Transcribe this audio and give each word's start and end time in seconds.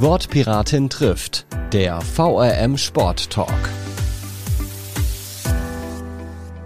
Wortpiratin 0.00 0.88
trifft, 0.88 1.44
der 1.72 2.00
VRM 2.00 2.78
Sport 2.78 3.30
Talk. 3.30 3.87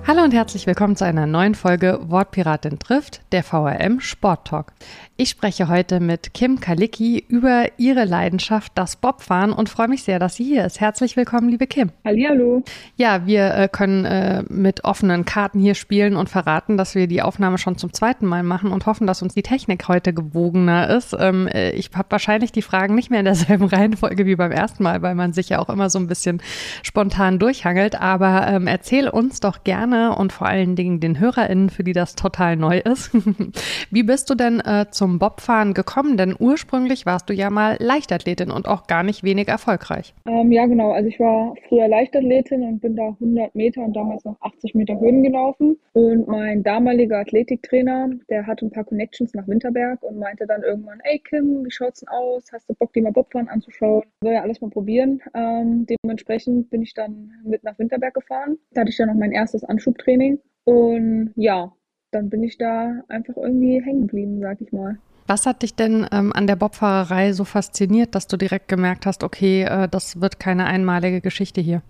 Hallo 0.05 0.25
und 0.25 0.35
herzlich 0.35 0.67
willkommen 0.67 0.97
zu 0.97 1.05
einer 1.05 1.29
neuen 1.29 1.55
Folge 1.55 2.01
Wortpiratin 2.03 2.81
trifft, 2.81 3.21
der 3.31 3.45
VRM 3.45 4.01
Sport 4.01 4.49
Talk. 4.49 4.73
Ich 5.17 5.29
spreche 5.29 5.69
heute 5.69 6.01
mit 6.01 6.35
Kim 6.35 6.59
Kalicki 6.59 7.25
über 7.29 7.67
ihre 7.77 8.05
Leidenschaft, 8.05 8.73
das 8.75 8.97
Bobfahren 8.97 9.53
und 9.53 9.69
freue 9.69 9.87
mich 9.87 10.03
sehr, 10.03 10.19
dass 10.19 10.35
sie 10.35 10.45
hier 10.45 10.65
ist. 10.65 10.81
Herzlich 10.81 11.17
willkommen, 11.17 11.49
liebe 11.49 11.69
Kim. 11.69 11.93
Hallihallo. 12.05 12.65
Ja, 12.97 13.25
wir 13.27 13.55
äh, 13.55 13.69
können 13.69 14.05
äh, 14.05 14.43
mit 14.49 14.83
offenen 14.85 15.25
Karten 15.25 15.61
hier 15.61 15.77
spielen 15.77 16.17
und 16.17 16.29
verraten, 16.29 16.77
dass 16.77 16.97
wir 16.97 17.07
die 17.07 17.23
Aufnahme 17.23 17.59
schon 17.59 17.79
zum 17.79 17.93
zweiten 17.93 18.27
Mal 18.27 18.43
machen 18.43 18.73
und 18.73 18.87
hoffen, 18.87 19.07
dass 19.07 19.23
uns 19.23 19.35
die 19.35 19.45
Technik 19.45 19.87
heute 19.87 20.13
gewogener 20.13 20.91
ist. 20.91 21.15
Ähm, 21.17 21.47
äh, 21.47 21.71
ich 21.71 21.91
habe 21.95 22.11
wahrscheinlich 22.11 22.51
die 22.51 22.63
Fragen 22.63 22.97
nicht 22.97 23.11
mehr 23.11 23.21
in 23.21 23.27
derselben 23.27 23.65
Reihenfolge 23.67 24.27
wie 24.27 24.35
beim 24.35 24.51
ersten 24.51 24.83
Mal, 24.83 25.03
weil 25.03 25.15
man 25.15 25.33
sich 25.33 25.51
ja 25.51 25.61
auch 25.61 25.69
immer 25.69 25.91
so 25.91 26.01
ein 26.01 26.09
bisschen 26.09 26.43
spontan 26.83 27.39
durchhangelt. 27.39 28.01
Aber 28.01 28.49
ähm, 28.49 28.67
erzähl 28.67 29.09
uns 29.09 29.39
doch 29.39 29.63
gerne 29.63 29.92
und 29.93 30.33
vor 30.33 30.47
allen 30.47 30.77
Dingen 30.77 31.01
den 31.01 31.19
HörerInnen, 31.19 31.71
für 31.71 31.85
die 31.85 31.93
das 31.93 32.15
total 32.15 32.57
neu 32.57 32.79
ist. 32.79 33.11
wie 33.91 34.03
bist 34.03 34.31
du 34.31 34.35
denn 34.35 34.61
äh, 34.61 34.87
zum 34.91 35.19
Bobfahren 35.19 35.75
gekommen? 35.75 36.17
Denn 36.17 36.35
ursprünglich 36.39 37.07
warst 37.07 37.29
du 37.29 37.35
ja 37.35 37.51
mal 37.51 37.77
Leichtathletin 37.79 38.51
und 38.51 38.67
auch 38.67 38.87
gar 38.87 39.03
nicht 39.03 39.23
wenig 39.23 39.49
erfolgreich. 39.49 40.15
Ähm, 40.27 40.53
ja, 40.53 40.67
genau. 40.67 40.93
Also 40.93 41.09
ich 41.09 41.21
war 41.21 41.55
früher 41.69 41.89
Leichtathletin 41.89 42.63
und 42.63 42.81
bin 42.81 42.97
da 42.97 43.09
100 43.09 43.55
Meter 43.55 43.83
und 43.83 43.95
damals 43.95 44.25
noch 44.25 44.41
80 44.41 44.75
Meter 44.75 44.99
Höhen 44.99 45.23
gelaufen. 45.23 45.79
Und 45.93 46.27
mein 46.29 46.63
damaliger 46.63 47.19
Athletiktrainer, 47.19 48.11
der 48.31 48.47
hatte 48.47 48.67
ein 48.67 48.71
paar 48.71 48.85
Connections 48.85 49.35
nach 49.35 49.47
Winterberg 49.47 50.03
und 50.03 50.19
meinte 50.19 50.47
dann 50.47 50.63
irgendwann, 50.63 51.01
ey 51.05 51.19
Kim, 51.19 51.65
wie 51.65 51.71
schaut's 51.71 52.01
denn 52.01 52.09
aus? 52.09 52.45
Hast 52.53 52.69
du 52.69 52.75
Bock, 52.75 52.93
dir 52.93 53.03
mal 53.03 53.13
Bobfahren 53.13 53.49
anzuschauen? 53.49 54.03
Soll 54.23 54.33
ja 54.33 54.43
alles 54.43 54.61
mal 54.61 54.71
probieren. 54.71 55.21
Ähm, 55.35 55.87
dementsprechend 55.87 56.71
bin 56.71 56.83
ich 56.83 56.95
dann 56.95 57.33
mit 57.45 57.65
nach 57.65 57.79
Winterberg 57.79 58.15
gefahren. 58.15 58.59
Da 58.73 58.83
hatte 58.83 58.91
ich 58.91 58.97
dann 58.97 59.09
noch 59.09 59.15
mein 59.15 59.33
erstes 59.33 59.65
Anschubtraining. 59.83 60.39
Und 60.65 61.33
ja, 61.37 61.73
dann 62.13 62.31
bin 62.31 62.43
ich 62.43 62.59
da 62.59 63.03
einfach 63.09 63.37
irgendwie 63.37 63.83
hängen 63.83 64.03
geblieben, 64.03 64.41
sag 64.41 64.61
ich 64.61 64.73
mal. 64.73 64.99
Was 65.27 65.47
hat 65.47 65.63
dich 65.63 65.75
denn 65.75 66.07
ähm, 66.13 66.33
an 66.35 66.47
der 66.47 66.57
Bobfahrerei 66.57 67.33
so 67.33 67.45
fasziniert, 67.45 68.15
dass 68.15 68.27
du 68.27 68.37
direkt 68.37 68.69
gemerkt 68.69 69.07
hast, 69.07 69.25
okay, 69.25 69.63
äh, 69.63 69.89
das 69.89 70.21
wird 70.21 70.41
keine 70.41 70.67
einmalige 70.67 71.21
Geschichte 71.21 71.61
hier? 71.61 71.83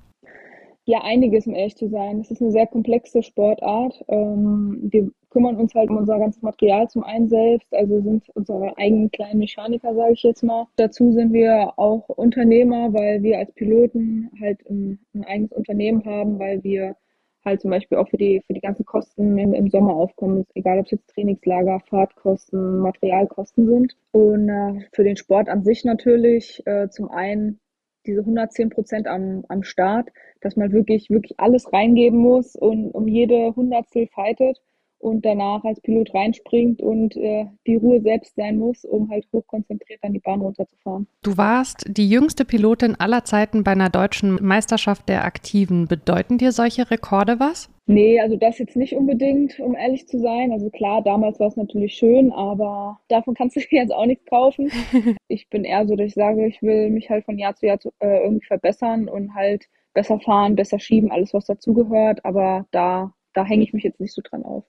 Ja, 0.85 1.03
einiges, 1.03 1.47
um 1.47 1.55
ehrlich 1.55 1.77
zu 1.77 1.89
sein. 1.89 2.20
Es 2.20 2.31
ist 2.31 2.43
eine 2.43 2.51
sehr 2.51 2.67
komplexe 2.67 3.23
Sportart. 3.23 4.05
Ähm, 4.09 4.81
wir 4.91 5.11
kümmern 5.31 5.57
uns 5.57 5.75
halt 5.75 5.89
um 5.91 5.97
unser 5.97 6.19
ganzes 6.19 6.43
Material 6.43 6.89
zum 6.89 7.05
einen 7.05 7.29
selbst, 7.29 7.73
also 7.73 8.01
sind 8.01 8.29
unsere 8.35 8.77
eigenen 8.77 9.11
kleinen 9.11 9.39
Mechaniker, 9.39 9.95
sage 9.95 10.13
ich 10.13 10.23
jetzt 10.25 10.43
mal. 10.43 10.67
Dazu 10.77 11.13
sind 11.13 11.33
wir 11.33 11.73
auch 11.77 12.09
Unternehmer, 12.09 12.93
weil 12.93 13.23
wir 13.23 13.39
als 13.39 13.53
Piloten 13.53 14.31
halt 14.41 14.59
ein, 14.69 14.98
ein 15.15 15.25
eigenes 15.25 15.53
Unternehmen 15.53 16.05
haben, 16.05 16.39
weil 16.39 16.63
wir 16.65 16.97
halt 17.45 17.61
zum 17.61 17.71
Beispiel 17.71 17.98
auch 17.98 18.09
für 18.09 18.17
die, 18.17 18.43
für 18.47 18.55
die 18.55 18.61
ganzen 18.61 18.85
Kosten 18.85 19.39
im, 19.39 19.55
im 19.55 19.69
Sommer 19.69 19.95
aufkommen, 19.95 20.47
egal 20.55 20.79
ob 20.79 20.87
es 20.87 20.93
jetzt 20.93 21.09
Trainingslager, 21.11 21.81
Fahrtkosten, 21.89 22.79
Materialkosten 22.79 23.67
sind. 23.67 23.97
Und 24.12 24.48
äh, 24.48 24.87
für 24.93 25.05
den 25.05 25.17
Sport 25.17 25.48
an 25.48 25.65
sich 25.65 25.85
natürlich 25.85 26.63
äh, 26.67 26.89
zum 26.89 27.11
einen 27.11 27.59
diese 28.07 28.20
110 28.20 28.70
Prozent 28.70 29.07
am, 29.07 29.45
am 29.48 29.63
Start, 29.63 30.11
dass 30.41 30.57
man 30.57 30.73
wirklich, 30.73 31.09
wirklich 31.11 31.39
alles 31.39 31.73
reingeben 31.73 32.19
muss 32.19 32.57
und 32.57 32.91
um 32.91 33.07
jede 33.07 33.55
Hundertstel 33.55 34.09
fightet 34.09 34.61
und 35.03 35.25
danach 35.25 35.64
als 35.64 35.81
Pilot 35.81 36.14
reinspringt 36.14 36.81
und 36.81 37.17
äh, 37.17 37.47
die 37.67 37.75
Ruhe 37.75 38.00
selbst 38.00 38.36
sein 38.36 38.58
muss, 38.58 38.84
um 38.84 39.11
halt 39.11 39.27
hochkonzentriert 39.33 40.03
an 40.03 40.12
die 40.12 40.20
Bahn 40.20 40.41
runterzufahren. 40.41 41.08
Du 41.22 41.36
warst 41.36 41.84
die 41.89 42.08
jüngste 42.08 42.45
Pilotin 42.45 42.95
aller 42.95 43.25
Zeiten 43.25 43.64
bei 43.64 43.73
einer 43.73 43.91
deutschen 43.91 44.39
Meisterschaft 44.41 45.08
der 45.08 45.25
Aktiven. 45.25 45.89
Bedeuten 45.89 46.39
dir 46.39 46.52
solche 46.52 46.89
Rekorde 46.91 47.41
was? 47.41 47.68
Nee, 47.86 48.20
also 48.20 48.36
das 48.36 48.58
jetzt 48.58 48.77
nicht 48.77 48.95
unbedingt, 48.95 49.58
um 49.58 49.74
ehrlich 49.74 50.07
zu 50.07 50.20
sein. 50.20 50.52
Also 50.52 50.70
klar, 50.70 51.02
damals 51.02 51.41
war 51.41 51.48
es 51.48 51.57
natürlich 51.57 51.95
schön, 51.95 52.30
aber 52.30 53.01
davon 53.08 53.35
kannst 53.35 53.57
du 53.57 53.61
dir 53.61 53.80
jetzt 53.80 53.92
auch 53.92 54.07
nichts 54.07 54.24
kaufen. 54.27 54.70
ich 55.29 55.51
bin 55.51 55.64
eher 55.64 55.86
so, 55.89 55.96
dass 55.96 56.07
ich 56.07 56.14
sage, 56.14 56.46
ich 56.46 56.62
will 56.62 56.91
mich 56.91 57.11
halt 57.11 57.24
von 57.24 57.39
Jahr 57.39 57.57
zu 57.57 57.67
Jahr 57.67 57.80
zu, 57.80 57.91
äh, 57.98 58.23
irgendwie 58.23 58.46
verbessern 58.46 59.08
und 59.08 59.35
halt 59.35 59.67
besser 59.95 60.20
fahren, 60.20 60.55
besser 60.55 60.79
schieben, 60.79 61.11
alles 61.11 61.35
was 61.35 61.46
dazugehört. 61.46 62.24
Aber 62.24 62.67
da, 62.70 63.12
da 63.35 63.45
hänge 63.45 63.64
ich 63.64 63.73
mich 63.73 63.83
jetzt 63.83 63.98
nicht 63.98 64.14
so 64.14 64.23
dran 64.23 64.45
auf. 64.45 64.64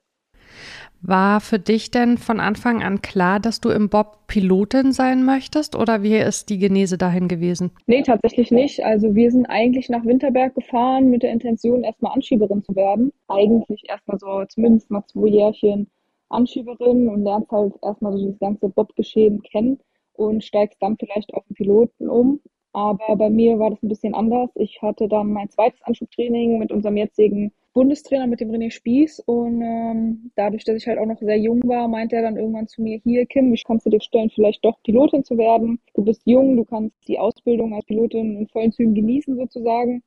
War 1.06 1.42
für 1.42 1.58
dich 1.58 1.90
denn 1.90 2.16
von 2.16 2.40
Anfang 2.40 2.82
an 2.82 3.02
klar, 3.02 3.38
dass 3.38 3.60
du 3.60 3.68
im 3.68 3.90
Bob 3.90 4.26
Pilotin 4.26 4.90
sein 4.92 5.22
möchtest 5.22 5.76
oder 5.76 6.02
wie 6.02 6.16
ist 6.16 6.48
die 6.48 6.56
Genese 6.56 6.96
dahin 6.96 7.28
gewesen? 7.28 7.72
Nee, 7.86 8.00
tatsächlich 8.00 8.50
nicht. 8.50 8.82
Also 8.82 9.14
wir 9.14 9.30
sind 9.30 9.44
eigentlich 9.44 9.90
nach 9.90 10.06
Winterberg 10.06 10.54
gefahren 10.54 11.10
mit 11.10 11.22
der 11.22 11.32
Intention, 11.32 11.84
erstmal 11.84 12.12
Anschieberin 12.14 12.62
zu 12.64 12.74
werden. 12.74 13.12
Eigentlich 13.28 13.82
erstmal 13.86 14.18
so 14.18 14.46
zumindest 14.48 14.90
mal 14.90 15.04
zwei 15.06 15.28
Jährchen 15.28 15.90
Anschieberin 16.30 17.10
und 17.10 17.22
lernst 17.22 17.50
halt 17.50 17.74
erstmal 17.82 18.12
so 18.12 18.18
dieses 18.18 18.38
ganze 18.38 18.70
Bob-Geschehen 18.70 19.42
kennen 19.42 19.78
und 20.14 20.42
steigst 20.42 20.80
dann 20.80 20.96
vielleicht 20.96 21.34
auf 21.34 21.44
den 21.44 21.54
Piloten 21.54 22.08
um. 22.08 22.40
Aber 22.72 23.14
bei 23.16 23.28
mir 23.28 23.58
war 23.58 23.68
das 23.68 23.82
ein 23.82 23.90
bisschen 23.90 24.14
anders. 24.14 24.48
Ich 24.54 24.80
hatte 24.80 25.06
dann 25.06 25.34
mein 25.34 25.50
zweites 25.50 25.82
Anschubtraining 25.82 26.58
mit 26.58 26.72
unserem 26.72 26.96
jetzigen 26.96 27.52
Bundestrainer 27.74 28.28
mit 28.28 28.40
dem 28.40 28.50
René 28.50 28.70
Spieß 28.70 29.20
und 29.26 29.60
ähm, 29.60 30.30
dadurch, 30.36 30.64
dass 30.64 30.76
ich 30.76 30.86
halt 30.86 30.98
auch 30.98 31.06
noch 31.06 31.18
sehr 31.18 31.38
jung 31.38 31.60
war, 31.64 31.88
meinte 31.88 32.14
er 32.16 32.22
dann 32.22 32.36
irgendwann 32.36 32.68
zu 32.68 32.80
mir, 32.80 33.00
hier 33.02 33.26
Kim, 33.26 33.52
ich 33.52 33.64
kannst 33.64 33.84
du 33.84 33.90
dir 33.90 34.00
stellen, 34.00 34.30
vielleicht 34.30 34.64
doch 34.64 34.80
Pilotin 34.84 35.24
zu 35.24 35.36
werden. 35.36 35.80
Du 35.94 36.04
bist 36.04 36.22
jung, 36.24 36.56
du 36.56 36.64
kannst 36.64 36.96
die 37.08 37.18
Ausbildung 37.18 37.74
als 37.74 37.84
Pilotin 37.84 38.38
in 38.38 38.48
vollen 38.48 38.72
Zügen 38.72 38.94
genießen 38.94 39.36
sozusagen. 39.36 40.02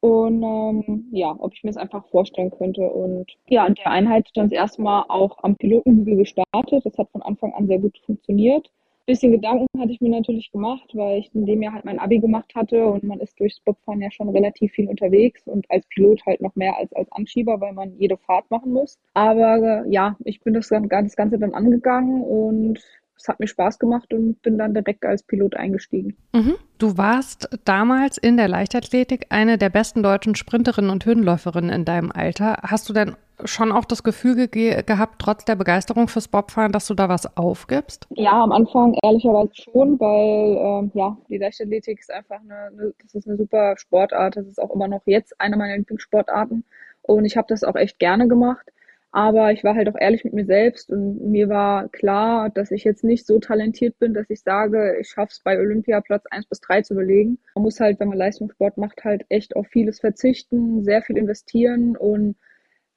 Und 0.00 0.44
ähm, 0.44 1.08
ja, 1.10 1.34
ob 1.36 1.52
ich 1.54 1.64
mir 1.64 1.70
das 1.70 1.76
einfach 1.76 2.06
vorstellen 2.06 2.52
könnte. 2.52 2.82
Und 2.82 3.26
ja, 3.48 3.66
in 3.66 3.74
der 3.74 3.90
Einheit 3.90 4.28
dann 4.34 4.48
das 4.48 4.56
erste 4.56 4.80
Mal 4.80 5.04
auch 5.08 5.42
am 5.42 5.56
Pilotenhügel 5.56 6.18
gestartet. 6.18 6.86
Das 6.86 6.96
hat 6.96 7.10
von 7.10 7.22
Anfang 7.22 7.52
an 7.52 7.66
sehr 7.66 7.80
gut 7.80 7.98
funktioniert 8.06 8.70
bisschen 9.08 9.32
Gedanken 9.32 9.66
hatte 9.80 9.90
ich 9.90 10.00
mir 10.00 10.10
natürlich 10.10 10.52
gemacht, 10.52 10.90
weil 10.92 11.20
ich 11.20 11.34
in 11.34 11.46
dem 11.46 11.62
Jahr 11.62 11.72
halt 11.72 11.86
mein 11.86 11.98
Abi 11.98 12.18
gemacht 12.18 12.52
hatte 12.54 12.86
und 12.86 13.04
man 13.04 13.18
ist 13.20 13.40
durchs 13.40 13.58
Bobfahren 13.60 14.02
ja 14.02 14.10
schon 14.10 14.28
relativ 14.28 14.72
viel 14.72 14.86
unterwegs 14.86 15.42
und 15.46 15.68
als 15.70 15.86
Pilot 15.88 16.24
halt 16.26 16.42
noch 16.42 16.54
mehr 16.56 16.76
als 16.76 16.92
als 16.92 17.10
Anschieber, 17.12 17.60
weil 17.60 17.72
man 17.72 17.96
jede 17.98 18.18
Fahrt 18.18 18.50
machen 18.50 18.72
muss. 18.72 18.98
Aber 19.14 19.84
äh, 19.86 19.90
ja, 19.90 20.16
ich 20.24 20.40
bin 20.40 20.52
das, 20.52 20.68
das 20.68 21.16
Ganze 21.16 21.38
dann 21.38 21.54
angegangen 21.54 22.22
und 22.22 22.80
es 23.16 23.26
hat 23.26 23.40
mir 23.40 23.48
Spaß 23.48 23.78
gemacht 23.78 24.12
und 24.12 24.40
bin 24.42 24.58
dann 24.58 24.74
direkt 24.74 25.04
als 25.04 25.22
Pilot 25.22 25.56
eingestiegen. 25.56 26.14
Mhm. 26.34 26.56
Du 26.76 26.98
warst 26.98 27.48
damals 27.64 28.18
in 28.18 28.36
der 28.36 28.46
Leichtathletik 28.46 29.26
eine 29.30 29.56
der 29.56 29.70
besten 29.70 30.02
deutschen 30.02 30.34
Sprinterinnen 30.34 30.90
und 30.90 31.06
Hürdenläuferinnen 31.06 31.70
in 31.70 31.84
deinem 31.86 32.12
Alter. 32.12 32.58
Hast 32.62 32.88
du 32.88 32.92
denn 32.92 33.16
schon 33.44 33.72
auch 33.72 33.84
das 33.84 34.02
Gefühl 34.02 34.48
ge 34.48 34.82
gehabt, 34.82 35.16
trotz 35.18 35.44
der 35.44 35.56
Begeisterung 35.56 36.08
fürs 36.08 36.28
Bobfahren, 36.28 36.72
dass 36.72 36.86
du 36.86 36.94
da 36.94 37.08
was 37.08 37.36
aufgibst? 37.36 38.06
Ja, 38.10 38.42
am 38.42 38.52
Anfang 38.52 38.94
ehrlicherweise 39.02 39.50
schon, 39.54 39.98
weil 40.00 40.56
ähm, 40.56 40.90
ja, 40.94 41.16
die 41.28 41.38
Leichtathletik 41.38 42.00
ist 42.00 42.12
einfach 42.12 42.40
eine, 42.40 42.66
eine, 42.66 42.94
das 43.02 43.14
ist 43.14 43.26
eine 43.26 43.36
super 43.36 43.74
Sportart. 43.76 44.36
Das 44.36 44.46
ist 44.46 44.60
auch 44.60 44.74
immer 44.74 44.88
noch 44.88 45.02
jetzt 45.06 45.40
eine 45.40 45.56
meiner 45.56 45.76
Lieblingssportarten 45.76 46.64
und 47.02 47.24
ich 47.24 47.36
habe 47.36 47.46
das 47.48 47.64
auch 47.64 47.76
echt 47.76 47.98
gerne 47.98 48.28
gemacht. 48.28 48.66
Aber 49.10 49.52
ich 49.52 49.64
war 49.64 49.74
halt 49.74 49.88
auch 49.88 49.98
ehrlich 49.98 50.24
mit 50.24 50.34
mir 50.34 50.44
selbst 50.44 50.90
und 50.90 51.30
mir 51.30 51.48
war 51.48 51.88
klar, 51.88 52.50
dass 52.50 52.70
ich 52.70 52.84
jetzt 52.84 53.04
nicht 53.04 53.26
so 53.26 53.38
talentiert 53.38 53.98
bin, 53.98 54.12
dass 54.12 54.28
ich 54.28 54.42
sage, 54.42 54.98
ich 55.00 55.08
schaffe 55.08 55.30
es 55.32 55.40
bei 55.40 55.58
Olympia 55.58 56.02
Platz 56.02 56.26
1 56.30 56.46
bis 56.46 56.60
3 56.60 56.82
zu 56.82 56.94
belegen. 56.94 57.38
Man 57.54 57.62
muss 57.62 57.80
halt, 57.80 57.98
wenn 58.00 58.08
man 58.08 58.18
Leistungssport 58.18 58.76
macht, 58.76 59.04
halt 59.04 59.24
echt 59.30 59.56
auf 59.56 59.66
vieles 59.68 60.00
verzichten, 60.00 60.84
sehr 60.84 61.00
viel 61.00 61.16
investieren 61.16 61.96
und 61.96 62.36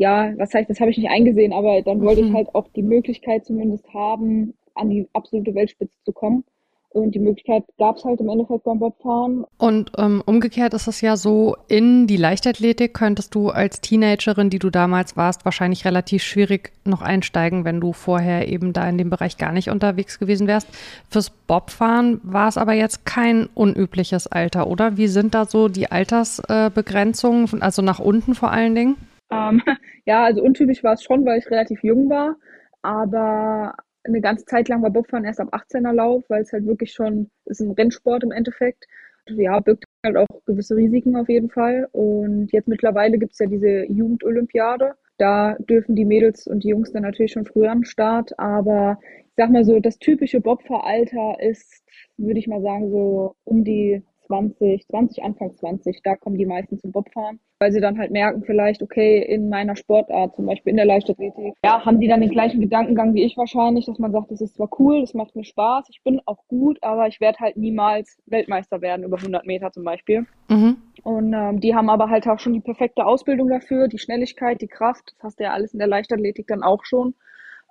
ja, 0.02 0.34
was 0.38 0.52
heißt, 0.52 0.68
das 0.68 0.80
habe 0.80 0.90
ich 0.90 0.98
nicht 0.98 1.12
eingesehen, 1.12 1.54
aber 1.54 1.84
dann 1.84 2.02
wollte 2.02 2.24
mhm. 2.24 2.30
ich 2.30 2.34
halt 2.34 2.56
auch 2.56 2.68
die 2.76 2.82
Möglichkeit 2.82 3.46
zumindest 3.46 3.86
haben, 3.94 4.56
an 4.74 4.90
die 4.90 5.08
absolute 5.14 5.54
Weltspitze 5.54 5.94
zu 6.04 6.12
kommen. 6.12 6.44
Und 6.90 7.14
die 7.14 7.20
Möglichkeit 7.20 7.64
gab 7.78 7.98
es 7.98 8.04
halt 8.04 8.20
im 8.20 8.28
Endeffekt 8.28 8.64
beim 8.64 8.80
Bobfahren. 8.80 9.46
Und 9.60 9.92
ähm, 9.98 10.24
umgekehrt 10.26 10.74
ist 10.74 10.88
es 10.88 11.02
ja 11.02 11.16
so, 11.16 11.56
in 11.68 12.08
die 12.08 12.18
Leichtathletik 12.18 12.96
könntest 12.96 13.36
du 13.36 13.50
als 13.50 13.80
Teenagerin, 13.80 14.50
die 14.50 14.58
du 14.58 14.72
damals 14.72 15.16
warst, 15.16 15.46
wahrscheinlich 15.46 15.86
relativ 15.86 16.24
schwierig 16.24 16.72
noch 16.84 17.04
einsteigen, 17.04 17.64
wenn 17.64 17.80
du 17.80 17.94
vorher 17.94 18.50
eben 18.50 18.74
da 18.74 18.90
in 18.90 18.98
dem 18.98 19.12
Bereich 19.12 19.38
gar 19.38 19.52
nicht 19.54 19.70
unterwegs 19.70 20.18
gewesen 20.18 20.48
wärst. 20.48 20.68
Fürs 21.10 21.30
Bobfahren 21.30 22.20
war 22.24 22.50
es 22.50 22.58
aber 22.58 22.74
jetzt 22.74 23.06
kein 23.06 23.48
unübliches 23.54 24.26
Alter, 24.26 24.66
oder? 24.66 24.98
Wie 24.98 25.08
sind 25.08 25.36
da 25.36 25.46
so 25.46 25.70
die 25.70 25.92
Altersbegrenzungen, 25.92 27.62
also 27.62 27.84
nach 27.84 28.00
unten 28.00 28.34
vor 28.34 28.52
allen 28.52 28.74
Dingen? 28.74 28.98
Ähm, 29.32 29.62
ja, 30.06 30.24
also 30.24 30.44
untypisch 30.44 30.84
war 30.84 30.94
es 30.94 31.04
schon, 31.04 31.26
weil 31.26 31.40
ich 31.40 31.50
relativ 31.50 31.84
jung 31.84 32.10
war. 32.10 32.36
Aber 32.82 33.76
eine 34.04 34.22
ganze 34.22 34.46
Zeit 34.46 34.68
lang 34.70 34.82
war 34.82 34.90
Bobfahren 34.90 35.26
erst 35.26 35.40
ab 35.40 35.54
18er 35.54 35.94
Lauf, 35.94 36.24
weil 36.30 36.42
es 36.42 36.52
halt 36.52 36.66
wirklich 36.66 36.92
schon 36.94 37.30
ist 37.46 37.62
ein 37.62 37.72
Rennsport 37.72 38.24
im 38.24 38.32
Endeffekt. 38.32 38.86
Ja, 39.28 39.60
birgt 39.60 39.86
halt 40.04 40.18
auch 40.18 40.28
gewisse 40.46 40.76
Risiken 40.76 41.16
auf 41.16 41.30
jeden 41.30 41.50
Fall. 41.50 41.88
Und 41.92 42.52
jetzt 42.52 42.68
mittlerweile 42.68 43.18
gibt 43.20 43.34
es 43.34 43.40
ja 43.40 43.46
diese 43.46 43.86
Jugendolympiade. 43.86 44.96
Da 45.18 45.56
dürfen 45.60 45.96
die 45.96 46.06
Mädels 46.06 46.48
und 46.48 46.64
die 46.64 46.70
Jungs 46.70 46.92
dann 46.92 47.04
natürlich 47.04 47.34
schon 47.34 47.46
früher 47.46 47.72
am 47.72 47.84
Start. 47.84 48.38
Aber 48.40 49.00
sag 49.38 49.52
mal 49.52 49.64
so, 49.64 49.80
das 49.80 50.00
typische 50.00 50.42
Bobfahralter 50.42 51.38
ist, 51.40 51.84
würde 52.18 52.40
ich 52.40 52.48
mal 52.48 52.62
sagen, 52.62 52.90
so 52.90 53.36
um 53.44 53.64
die 53.64 54.02
20, 54.32 54.88
20, 54.88 55.24
Anfang 55.24 55.54
20, 55.58 56.02
da 56.04 56.16
kommen 56.16 56.38
die 56.38 56.46
meisten 56.46 56.80
zum 56.80 56.94
Bobfahren, 56.94 57.40
weil 57.60 57.74
sie 57.74 57.82
dann 57.82 58.00
halt 58.00 58.12
merken 58.12 58.44
vielleicht, 58.46 58.82
okay, 58.82 59.22
in 59.22 59.50
meiner 59.50 59.76
Sportart, 59.76 60.36
zum 60.38 60.46
Beispiel 60.46 60.72
in 60.72 60.78
der 60.78 60.86
Leichtathletik, 60.86 61.54
ja, 61.66 61.84
haben 61.84 62.00
die 62.00 62.08
dann 62.08 62.22
den 62.22 62.30
gleichen 62.30 62.62
Gedankengang 62.62 63.14
wie 63.14 63.24
ich 63.24 63.36
wahrscheinlich, 63.36 63.88
dass 63.88 64.00
man 64.00 64.14
sagt, 64.14 64.32
das 64.32 64.40
ist 64.40 64.56
zwar 64.56 64.70
cool, 64.80 65.02
das 65.02 65.14
macht 65.14 65.36
mir 65.36 65.44
Spaß, 65.44 65.88
ich 65.90 66.02
bin 66.04 66.22
auch 66.26 66.48
gut, 66.48 66.78
aber 66.82 67.08
ich 67.08 67.20
werde 67.20 67.40
halt 67.40 67.58
niemals 67.58 68.18
Weltmeister 68.26 68.82
werden 68.82 69.04
über 69.04 69.18
100 69.18 69.46
Meter 69.46 69.72
zum 69.74 69.84
Beispiel. 69.84 70.26
Mhm. 70.50 70.78
Und 71.04 71.34
ähm, 71.34 71.60
die 71.60 71.76
haben 71.76 71.90
aber 71.90 72.10
halt 72.10 72.26
auch 72.28 72.40
schon 72.40 72.54
die 72.54 72.62
perfekte 72.62 73.06
Ausbildung 73.06 73.50
dafür, 73.50 73.90
die 73.90 73.98
Schnelligkeit, 73.98 74.62
die 74.62 74.68
Kraft, 74.68 75.14
das 75.18 75.24
hast 75.24 75.40
du 75.40 75.44
ja 75.44 75.52
alles 75.52 75.74
in 75.74 75.80
der 75.80 75.90
Leichtathletik 75.90 76.48
dann 76.48 76.64
auch 76.64 76.86
schon 76.86 77.16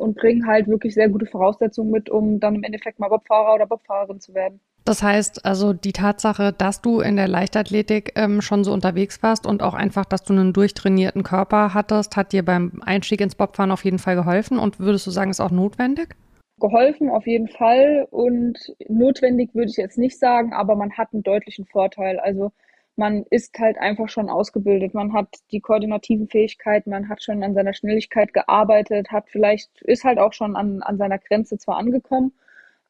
und 0.01 0.17
bringen 0.17 0.47
halt 0.47 0.67
wirklich 0.67 0.95
sehr 0.95 1.09
gute 1.09 1.27
Voraussetzungen 1.27 1.91
mit, 1.91 2.09
um 2.09 2.41
dann 2.41 2.55
im 2.55 2.65
Endeffekt 2.65 2.99
mal 2.99 3.09
Bobfahrer 3.09 3.55
oder 3.55 3.67
Bobfahrerin 3.67 4.19
zu 4.19 4.35
werden. 4.35 4.61
Das 4.85 5.03
heißt 5.03 5.44
also 5.44 5.73
die 5.73 5.93
Tatsache, 5.93 6.53
dass 6.53 6.81
du 6.81 7.00
in 7.00 7.17
der 7.17 7.29
Leichtathletik 7.29 8.12
ähm, 8.17 8.41
schon 8.41 8.65
so 8.65 8.73
unterwegs 8.73 9.23
warst 9.23 9.47
und 9.47 9.62
auch 9.62 9.75
einfach, 9.75 10.05
dass 10.05 10.25
du 10.25 10.32
einen 10.32 10.53
durchtrainierten 10.53 11.23
Körper 11.23 11.75
hattest, 11.75 12.17
hat 12.17 12.32
dir 12.32 12.44
beim 12.44 12.82
Einstieg 12.85 13.21
ins 13.21 13.35
Bobfahren 13.35 13.71
auf 13.71 13.85
jeden 13.85 13.99
Fall 13.99 14.17
geholfen 14.17 14.59
und 14.59 14.81
würdest 14.81 15.06
du 15.06 15.11
sagen, 15.11 15.31
ist 15.31 15.41
auch 15.41 15.50
notwendig? 15.50 16.17
Geholfen 16.59 17.09
auf 17.09 17.27
jeden 17.27 17.49
Fall 17.49 18.06
und 18.11 18.59
notwendig 18.88 19.55
würde 19.55 19.71
ich 19.71 19.77
jetzt 19.77 19.99
nicht 19.99 20.19
sagen, 20.19 20.53
aber 20.53 20.77
man 20.77 20.93
hat 20.93 21.09
einen 21.12 21.23
deutlichen 21.23 21.67
Vorteil. 21.67 22.19
Also 22.19 22.53
man 22.97 23.25
ist 23.31 23.59
halt 23.59 23.79
einfach 23.79 24.09
schon 24.09 24.29
ausgebildet. 24.29 24.93
Man 24.93 25.12
hat 25.12 25.29
die 25.53 25.61
koordinativen 25.61 26.29
Fähigkeiten, 26.29 26.91
man 26.91 27.09
hat 27.09 27.23
schon 27.23 27.43
an 27.43 27.55
seiner 27.55 27.73
Schnelligkeit 27.73 28.35
gearbeitet, 28.35 29.11
hat 29.11 29.31
vielleicht, 29.31 29.81
ist 29.83 30.05
halt 30.05 30.19
auch 30.19 30.33
schon 30.33 30.55
an, 30.55 30.83
an 30.83 30.99
seiner 30.99 31.19
Grenze 31.19 31.56
zwar 31.56 31.79
angekommen, 31.79 32.33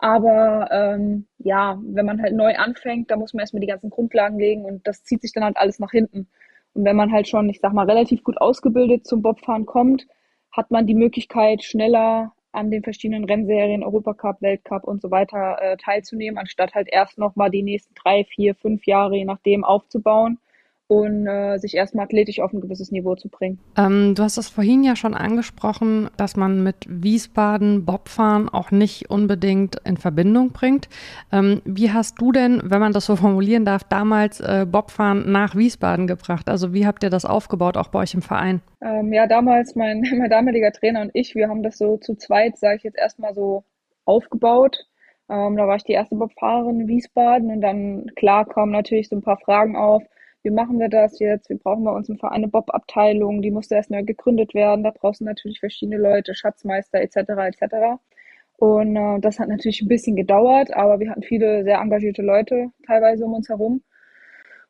aber 0.01 0.69
ähm, 0.71 1.27
ja, 1.39 1.79
wenn 1.83 2.07
man 2.07 2.23
halt 2.23 2.35
neu 2.35 2.55
anfängt, 2.57 3.11
da 3.11 3.17
muss 3.17 3.35
man 3.35 3.41
erstmal 3.41 3.61
die 3.61 3.67
ganzen 3.67 3.91
Grundlagen 3.91 4.39
legen 4.39 4.65
und 4.65 4.87
das 4.87 5.05
zieht 5.05 5.23
sich 5.23 5.33
dann 5.33 5.45
halt 5.45 5.57
alles 5.57 5.79
nach 5.79 5.91
hinten. 5.91 6.29
Und 6.75 6.85
wenn 6.85 6.97
man 6.97 7.13
halt 7.13 7.29
schon, 7.29 7.49
ich 7.49 7.61
sag 7.61 7.73
mal, 7.73 7.87
relativ 7.87 8.23
gut 8.25 8.41
ausgebildet 8.41 9.07
zum 9.07 9.23
Bobfahren 9.23 9.67
kommt, 9.67 10.07
hat 10.53 10.71
man 10.71 10.87
die 10.87 10.95
Möglichkeit, 10.95 11.63
schneller 11.63 12.33
an 12.53 12.71
den 12.71 12.83
verschiedenen 12.83 13.25
Rennserien, 13.25 13.85
Europacup, 13.85 14.43
Weltcup 14.43 14.85
und 14.85 15.01
so 15.01 15.11
weiter 15.11 15.59
äh, 15.61 15.77
teilzunehmen, 15.77 16.39
anstatt 16.39 16.75
halt 16.75 16.89
erst 16.91 17.19
nochmal 17.19 17.51
die 17.51 17.63
nächsten 17.63 17.95
drei, 17.95 18.25
vier, 18.25 18.55
fünf 18.55 18.87
Jahre, 18.87 19.17
je 19.17 19.25
nachdem, 19.25 19.65
aufzubauen 19.65 20.39
und 20.91 21.29
äh, 21.29 21.57
sich 21.59 21.77
erstmal 21.77 22.07
athletisch 22.07 22.41
auf 22.41 22.53
ein 22.53 22.61
gewisses 22.61 22.91
Niveau 22.91 23.15
zu 23.15 23.29
bringen. 23.29 23.61
Ähm, 23.79 24.17
du 24.17 24.25
hast 24.25 24.39
es 24.39 24.49
vorhin 24.49 24.83
ja 24.83 24.97
schon 24.97 25.15
angesprochen, 25.15 26.11
dass 26.17 26.35
man 26.35 26.65
mit 26.65 26.85
Wiesbaden 26.89 27.85
Bobfahren 27.85 28.49
auch 28.49 28.73
nicht 28.73 29.09
unbedingt 29.09 29.77
in 29.85 29.99
Verbindung 29.99 30.51
bringt. 30.51 30.89
Ähm, 31.31 31.63
wie 31.65 31.93
hast 31.93 32.21
du 32.21 32.33
denn, 32.33 32.61
wenn 32.65 32.81
man 32.81 32.93
das 32.93 33.07
so 33.07 33.15
formulieren 33.25 33.65
darf, 33.65 33.85
damals 33.85 34.41
äh, 34.41 34.67
Bobfahren 34.69 35.31
nach 35.31 35.55
Wiesbaden 35.55 36.09
gebracht? 36.09 36.49
Also 36.49 36.75
wie 36.75 36.85
habt 36.85 37.05
ihr 37.05 37.11
das 37.11 37.25
aufgebaut, 37.25 37.77
auch 37.77 37.89
bei 37.89 38.01
euch 38.01 38.15
im 38.15 38.23
Verein? 38.23 38.61
Ähm, 38.83 39.13
ja, 39.13 39.29
damals 39.29 39.77
mein, 39.77 40.01
mein 40.19 40.29
damaliger 40.29 40.73
Trainer 40.73 41.03
und 41.03 41.13
ich, 41.15 41.37
wir 41.37 41.49
haben 41.49 41.63
das 41.63 41.79
so 41.79 41.99
zu 41.99 42.17
zweit, 42.17 42.59
sage 42.59 42.79
ich 42.79 42.83
jetzt 42.83 42.99
erstmal 42.99 43.33
so, 43.33 43.63
aufgebaut. 44.07 44.87
Ähm, 45.29 45.57
da 45.57 45.69
war 45.69 45.77
ich 45.77 45.85
die 45.85 45.93
erste 45.93 46.17
Bobfahrerin 46.17 46.81
in 46.81 46.89
Wiesbaden 46.89 47.49
und 47.53 47.61
dann, 47.61 48.11
klar, 48.17 48.45
kamen 48.45 48.73
natürlich 48.73 49.09
so 49.09 49.15
ein 49.15 49.23
paar 49.23 49.39
Fragen 49.39 49.77
auf 49.77 50.03
wie 50.43 50.51
machen 50.51 50.79
wir 50.79 50.89
das 50.89 51.19
jetzt? 51.19 51.49
Wir 51.51 51.59
brauchen 51.59 51.85
bei 51.85 51.93
uns 51.93 52.09
im 52.09 52.19
Verein 52.19 52.37
eine 52.37 52.49
Bob-Abteilung, 52.49 53.43
die 53.43 53.51
musste 53.51 53.75
erst 53.75 53.91
neu 53.91 54.03
gegründet 54.03 54.55
werden. 54.55 54.85
Da 54.85 54.91
brauchst 54.91 55.21
du 55.21 55.25
natürlich 55.25 55.61
verschiedene 55.61 55.99
Leute, 55.99 56.35
Schatzmeister 56.35 57.01
etc. 57.01 57.17
etc. 57.17 58.01
Und 58.57 58.97
äh, 58.97 59.21
das 59.21 59.39
hat 59.39 59.49
natürlich 59.49 59.83
ein 59.83 59.89
bisschen 59.89 60.17
gedauert, 60.17 60.73
aber 60.75 61.01
wir 61.01 61.11
hatten 61.11 61.23
viele 61.23 61.65
sehr 61.65 61.79
engagierte 61.79 62.23
Leute 62.23 62.71
teilweise 62.87 63.25
um 63.25 63.35
uns 63.35 63.49
herum. 63.49 63.83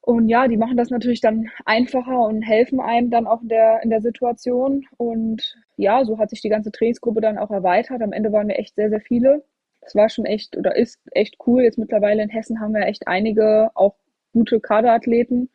Und 0.03 0.29
ja, 0.29 0.49
die 0.49 0.57
machen 0.57 0.77
das 0.77 0.91
natürlich 0.91 1.21
dann 1.21 1.51
einfacher 1.67 2.21
und 2.21 2.43
helfen 2.43 2.81
einem 2.81 3.11
dann 3.11 3.27
auch 3.27 3.43
in 3.43 3.49
der, 3.49 3.83
in 3.83 3.91
der 3.91 4.01
Situation. 4.01 4.87
Und 4.97 5.57
ja, 5.77 6.05
so 6.05 6.19
hat 6.19 6.31
sich 6.31 6.41
die 6.41 6.49
ganze 6.49 6.73
Trainingsgruppe 6.73 7.21
dann 7.21 7.39
auch 7.39 7.51
erweitert. 7.51 8.03
Am 8.03 8.13
Ende 8.13 8.33
waren 8.33 8.49
wir 8.49 8.59
echt 8.59 8.77
sehr, 8.77 8.91
sehr 8.91 9.01
viele. 9.01 9.45
Das 9.83 9.95
war 9.95 10.09
schon 10.09 10.25
echt 10.25 10.57
oder 10.57 10.77
ist 10.77 11.01
echt 11.13 11.37
cool. 11.47 11.63
Jetzt 11.63 11.79
mittlerweile 11.79 12.23
in 12.23 12.29
Hessen 12.31 12.61
haben 12.61 12.75
wir 12.75 12.87
echt 12.87 13.09
einige 13.09 13.71
auch 13.75 13.95
gute 14.33 14.61
Kaderathleten. 14.61 15.51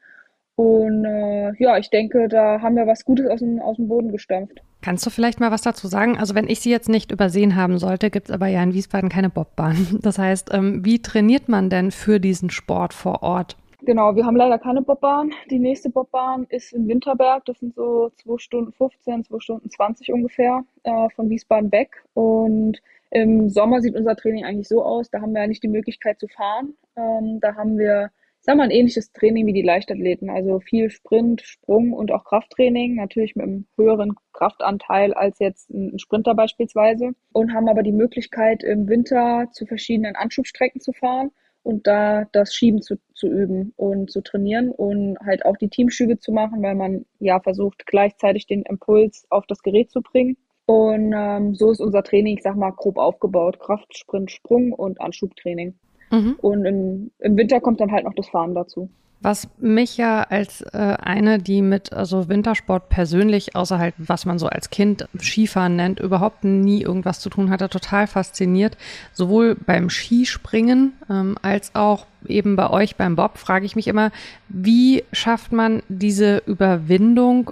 Und 0.56 1.04
äh, 1.04 1.52
ja, 1.62 1.78
ich 1.78 1.90
denke, 1.90 2.30
da 2.30 2.62
haben 2.62 2.76
wir 2.76 2.88
was 2.88 3.04
Gutes 3.04 3.28
aus 3.30 3.40
dem, 3.40 3.60
aus 3.60 3.76
dem 3.76 3.90
Boden 3.90 4.12
gestampft. 4.12 4.62
Kannst 4.82 5.06
du 5.06 5.10
vielleicht 5.10 5.40
mal 5.40 5.52
was 5.52 5.64
dazu 5.64 5.88
sagen? 5.88 6.18
Also 6.18 6.34
wenn 6.34 6.48
ich 6.48 6.62
sie 6.62 6.72
jetzt 6.72 6.88
nicht 6.88 7.12
übersehen 7.12 7.56
haben 7.56 7.78
sollte, 7.78 8.10
gibt 8.10 8.30
es 8.30 8.34
aber 8.34 8.48
ja 8.48 8.64
in 8.64 8.74
Wiesbaden 8.74 9.10
keine 9.10 9.30
Bobbahn. 9.30 10.00
Das 10.02 10.18
heißt, 10.20 10.54
ähm, 10.54 10.86
wie 10.86 11.02
trainiert 11.02 11.50
man 11.50 11.70
denn 11.70 11.92
für 11.92 12.20
diesen 12.20 12.50
Sport 12.50 12.94
vor 12.94 13.24
Ort? 13.24 13.58
Genau, 13.82 14.16
wir 14.16 14.26
haben 14.26 14.36
leider 14.36 14.58
keine 14.58 14.82
Bobbahn. 14.82 15.32
Die 15.52 15.60
nächste 15.60 15.90
Bobbahn 15.90 16.46
ist 16.50 16.74
in 16.74 16.88
Winterberg. 16.88 17.46
Das 17.46 17.60
sind 17.60 17.76
so 17.76 18.12
2 18.24 18.38
Stunden 18.38 18.72
15, 18.72 19.26
2 19.26 19.40
Stunden 19.40 19.70
20 19.70 20.14
ungefähr 20.14 20.64
äh, 20.84 21.10
von 21.16 21.30
Wiesbaden 21.30 21.72
weg. 21.72 22.04
Und 22.14 22.82
im 23.12 23.50
Sommer 23.50 23.82
sieht 23.82 23.96
unser 23.96 24.16
Training 24.16 24.46
eigentlich 24.46 24.68
so 24.68 24.84
aus. 24.84 25.10
Da 25.10 25.22
haben 25.22 25.34
wir 25.34 25.42
ja 25.42 25.48
nicht 25.48 25.64
die 25.64 25.68
Möglichkeit 25.68 26.20
zu 26.20 26.28
fahren. 26.28 26.76
Ähm, 26.96 27.40
da 27.42 27.56
haben 27.56 27.78
wir 27.78 28.10
sagen 28.46 28.60
wir, 28.60 28.64
ein 28.64 28.72
ähnliches 28.72 29.12
Training 29.12 29.48
wie 29.48 29.54
die 29.54 29.64
Leichtathleten. 29.64 30.30
Also 30.30 30.60
viel 30.60 30.90
Sprint, 30.92 31.42
Sprung 31.42 31.94
und 31.94 32.12
auch 32.12 32.24
Krafttraining, 32.24 32.96
natürlich 32.96 33.36
mit 33.36 33.44
einem 33.44 33.66
höheren 33.76 34.14
Kraftanteil 34.34 35.14
als 35.14 35.40
jetzt 35.40 35.72
ein 35.72 35.98
Sprinter 35.98 36.36
beispielsweise. 36.36 37.12
Und 37.34 37.54
haben 37.54 37.68
aber 37.68 37.82
die 37.82 37.92
Möglichkeit, 37.92 38.64
im 38.64 38.88
Winter 38.88 39.48
zu 39.52 39.66
verschiedenen 39.66 40.16
Anschubstrecken 40.16 40.80
zu 40.80 40.94
fahren 40.94 41.32
und 41.64 41.88
da 41.88 42.26
das 42.32 42.54
Schieben 42.54 42.84
zu, 42.84 42.98
zu 43.16 43.28
üben 43.28 43.74
und 43.76 44.12
zu 44.12 44.22
trainieren 44.22 44.70
und 44.70 45.18
halt 45.26 45.44
auch 45.46 45.58
die 45.58 45.70
Teamschübe 45.70 46.20
zu 46.20 46.32
machen, 46.32 46.62
weil 46.62 46.76
man 46.76 47.06
ja 47.20 47.40
versucht, 47.40 47.88
gleichzeitig 47.88 48.46
den 48.46 48.62
Impuls 48.62 49.26
auf 49.32 49.48
das 49.48 49.64
Gerät 49.64 49.90
zu 49.90 50.02
bringen. 50.02 50.38
Und 50.68 51.14
ähm, 51.16 51.56
so 51.56 51.72
ist 51.72 51.80
unser 51.80 52.04
Training, 52.04 52.38
ich 52.38 52.44
sag 52.44 52.56
mal, 52.56 52.72
grob 52.72 52.98
aufgebaut. 52.98 53.60
Kraft, 53.60 53.98
Sprint, 53.98 54.30
Sprung 54.30 54.72
und 54.72 55.02
Anschubtraining. 55.02 55.76
Mhm. 56.12 56.36
Und 56.42 56.66
im, 56.66 57.12
im 57.20 57.38
Winter 57.38 57.60
kommt 57.60 57.80
dann 57.80 57.92
halt 57.92 58.06
noch 58.06 58.14
das 58.14 58.28
Fahren 58.30 58.56
dazu. 58.56 58.90
Was 59.22 59.48
mich 59.58 59.98
ja 59.98 60.22
als 60.22 60.62
äh, 60.62 60.78
eine, 61.02 61.40
die 61.40 61.64
mit 61.64 61.92
also 61.92 62.30
Wintersport 62.30 62.90
persönlich, 62.90 63.56
außer 63.56 63.80
halt, 63.80 63.96
was 63.98 64.28
man 64.28 64.38
so 64.38 64.46
als 64.46 64.70
Kind 64.70 65.08
Skifahren 65.20 65.76
nennt, 65.76 66.00
überhaupt 66.00 66.44
nie 66.44 66.84
irgendwas 66.84 67.22
zu 67.22 67.30
tun 67.30 67.50
hatte, 67.50 67.68
total 67.70 68.06
fasziniert. 68.06 68.78
Sowohl 69.14 69.56
beim 69.56 69.90
Skispringen 69.90 70.94
ähm, 71.10 71.38
als 71.42 71.74
auch 71.74 72.06
eben 72.28 72.56
bei 72.56 72.70
euch 72.70 72.98
beim 72.98 73.16
Bob 73.16 73.38
frage 73.40 73.66
ich 73.66 73.76
mich 73.76 73.88
immer, 73.88 74.12
wie 74.48 75.04
schafft 75.12 75.52
man 75.52 75.82
diese 75.90 76.44
Überwindung 76.46 77.52